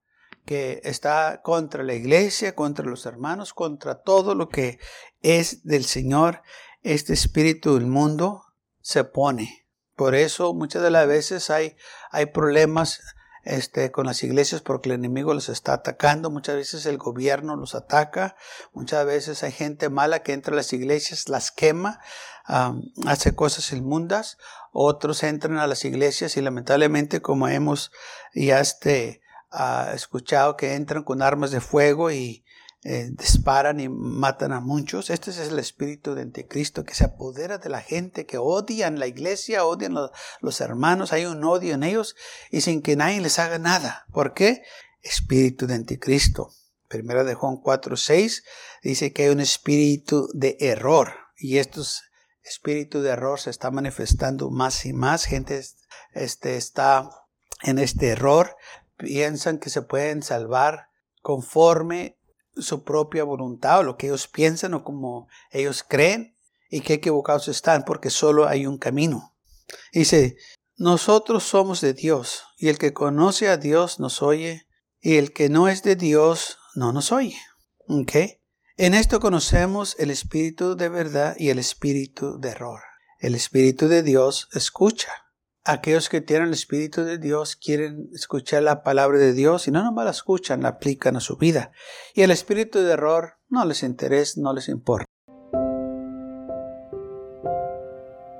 que 0.45 0.79
está 0.83 1.41
contra 1.41 1.83
la 1.83 1.95
iglesia, 1.95 2.55
contra 2.55 2.85
los 2.85 3.05
hermanos, 3.05 3.53
contra 3.53 4.01
todo 4.01 4.35
lo 4.35 4.47
que 4.47 4.79
es 5.21 5.63
del 5.63 5.85
Señor, 5.85 6.43
este 6.83 7.13
espíritu 7.13 7.73
del 7.73 7.87
mundo 7.87 8.43
se 8.79 9.03
pone. 9.03 9.64
Por 9.95 10.15
eso 10.15 10.53
muchas 10.53 10.83
de 10.83 10.91
las 10.91 11.07
veces 11.07 11.49
hay, 11.49 11.75
hay 12.11 12.27
problemas 12.27 13.01
este, 13.45 13.91
con 13.91 14.07
las 14.07 14.23
iglesias 14.23 14.61
porque 14.61 14.89
el 14.89 14.95
enemigo 14.95 15.33
los 15.33 15.49
está 15.49 15.73
atacando. 15.73 16.29
Muchas 16.29 16.55
veces 16.55 16.85
el 16.85 16.97
gobierno 16.97 17.55
los 17.55 17.75
ataca. 17.75 18.35
Muchas 18.73 19.05
veces 19.05 19.43
hay 19.43 19.51
gente 19.51 19.89
mala 19.89 20.23
que 20.23 20.33
entra 20.33 20.53
a 20.53 20.55
las 20.55 20.73
iglesias, 20.73 21.29
las 21.29 21.51
quema, 21.51 21.99
hace 23.05 23.35
cosas 23.35 23.71
inmundas. 23.71 24.37
Otros 24.71 25.23
entran 25.23 25.57
a 25.57 25.67
las 25.67 25.85
iglesias 25.85 26.35
y 26.37 26.41
lamentablemente 26.41 27.21
como 27.21 27.47
hemos 27.47 27.91
ya 28.33 28.59
este, 28.59 29.21
ha 29.51 29.91
escuchado 29.93 30.57
que 30.57 30.73
entran 30.73 31.03
con 31.03 31.21
armas 31.21 31.51
de 31.51 31.61
fuego 31.61 32.11
y 32.11 32.44
eh, 32.87 33.09
disparan 33.11 33.79
y 33.79 33.89
matan 33.89 34.53
a 34.53 34.59
muchos. 34.59 35.09
Este 35.09 35.31
es 35.31 35.39
el 35.39 35.57
espíritu 35.57 36.13
de 36.13 36.21
anticristo 36.21 36.83
que 36.83 36.93
se 36.93 37.03
apodera 37.03 37.57
de 37.57 37.69
la 37.69 37.81
gente, 37.81 38.27
que 38.27 38.37
odian 38.37 38.99
la 38.99 39.07
iglesia, 39.07 39.65
odian 39.65 39.95
los 40.41 40.61
hermanos, 40.61 41.11
hay 41.11 41.25
un 41.25 41.43
odio 41.43 41.73
en 41.73 41.81
ellos 41.81 42.15
y 42.51 42.61
sin 42.61 42.83
que 42.83 42.95
nadie 42.95 43.21
les 43.21 43.39
haga 43.39 43.57
nada. 43.57 44.05
¿Por 44.13 44.35
qué? 44.35 44.61
Espíritu 45.01 45.65
de 45.65 45.73
anticristo. 45.73 46.51
Primera 46.87 47.23
de 47.23 47.33
Juan 47.33 47.57
4, 47.57 47.97
6 47.97 48.43
dice 48.83 49.11
que 49.11 49.23
hay 49.23 49.29
un 49.29 49.39
espíritu 49.39 50.29
de 50.35 50.55
error 50.59 51.11
y 51.37 51.57
estos 51.57 52.03
espíritu 52.43 53.01
de 53.01 53.09
error 53.09 53.39
se 53.39 53.49
está 53.49 53.71
manifestando 53.71 54.51
más 54.51 54.85
y 54.85 54.93
más. 54.93 55.25
Gente 55.25 55.59
este, 56.13 56.55
está 56.55 57.09
en 57.63 57.79
este 57.79 58.09
error, 58.09 58.55
piensan 58.95 59.57
que 59.57 59.71
se 59.71 59.81
pueden 59.81 60.21
salvar 60.21 60.89
conforme 61.23 62.14
su 62.57 62.83
propia 62.83 63.23
voluntad 63.23 63.79
o 63.79 63.83
lo 63.83 63.97
que 63.97 64.07
ellos 64.07 64.27
piensan 64.27 64.73
o 64.73 64.83
como 64.83 65.27
ellos 65.51 65.83
creen 65.87 66.37
y 66.69 66.81
qué 66.81 66.93
equivocados 66.93 67.47
están 67.47 67.83
porque 67.85 68.09
solo 68.09 68.47
hay 68.47 68.65
un 68.65 68.77
camino. 68.77 69.35
Dice, 69.93 70.37
nosotros 70.77 71.43
somos 71.43 71.81
de 71.81 71.93
Dios 71.93 72.43
y 72.57 72.69
el 72.69 72.77
que 72.77 72.93
conoce 72.93 73.49
a 73.49 73.57
Dios 73.57 73.99
nos 73.99 74.21
oye 74.21 74.67
y 74.99 75.15
el 75.17 75.33
que 75.33 75.49
no 75.49 75.67
es 75.67 75.83
de 75.83 75.95
Dios 75.95 76.57
no 76.75 76.91
nos 76.91 77.11
oye. 77.11 77.37
¿Okay? 77.87 78.41
En 78.77 78.93
esto 78.93 79.19
conocemos 79.19 79.95
el 79.99 80.11
espíritu 80.11 80.75
de 80.75 80.89
verdad 80.89 81.35
y 81.37 81.49
el 81.49 81.59
espíritu 81.59 82.39
de 82.39 82.49
error. 82.49 82.81
El 83.19 83.35
espíritu 83.35 83.87
de 83.87 84.03
Dios 84.03 84.49
escucha 84.53 85.24
aquellos 85.65 86.09
que 86.09 86.21
tienen 86.21 86.49
el 86.49 86.53
Espíritu 86.53 87.03
de 87.03 87.17
Dios 87.17 87.55
quieren 87.55 88.09
escuchar 88.13 88.63
la 88.63 88.83
palabra 88.83 89.17
de 89.17 89.33
Dios 89.33 89.67
y 89.67 89.71
no 89.71 89.83
nomás 89.83 90.05
la 90.05 90.11
escuchan, 90.11 90.61
la 90.61 90.69
aplican 90.69 91.17
a 91.17 91.19
su 91.19 91.37
vida. 91.37 91.71
Y 92.13 92.21
el 92.21 92.31
espíritu 92.31 92.79
de 92.79 92.93
error 92.93 93.33
no 93.49 93.65
les 93.65 93.83
interesa, 93.83 94.39
no 94.39 94.53
les 94.53 94.69
importa. 94.69 95.05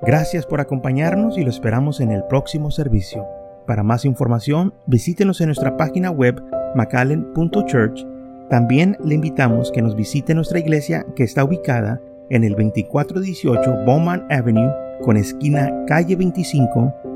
Gracias 0.02 0.46
por 0.46 0.60
acompañarnos 0.60 1.36
y 1.36 1.42
lo 1.42 1.50
esperamos 1.50 2.00
en 2.00 2.12
el 2.12 2.24
próximo 2.24 2.70
servicio. 2.70 3.26
Para 3.66 3.82
más 3.82 4.04
información, 4.04 4.72
visítenos 4.86 5.40
en 5.40 5.46
nuestra 5.46 5.76
página 5.76 6.12
web 6.12 6.40
macallen.church. 6.76 8.06
También 8.48 8.96
le 9.04 9.16
invitamos 9.16 9.72
que 9.72 9.82
nos 9.82 9.96
visite 9.96 10.32
nuestra 10.34 10.60
iglesia 10.60 11.04
que 11.16 11.24
está 11.24 11.42
ubicada 11.42 12.00
en 12.30 12.44
el 12.44 12.52
2418 12.52 13.84
Bowman 13.84 14.24
Avenue 14.30 14.70
con 15.02 15.16
esquina 15.16 15.72
calle 15.88 16.14
25 16.14 17.15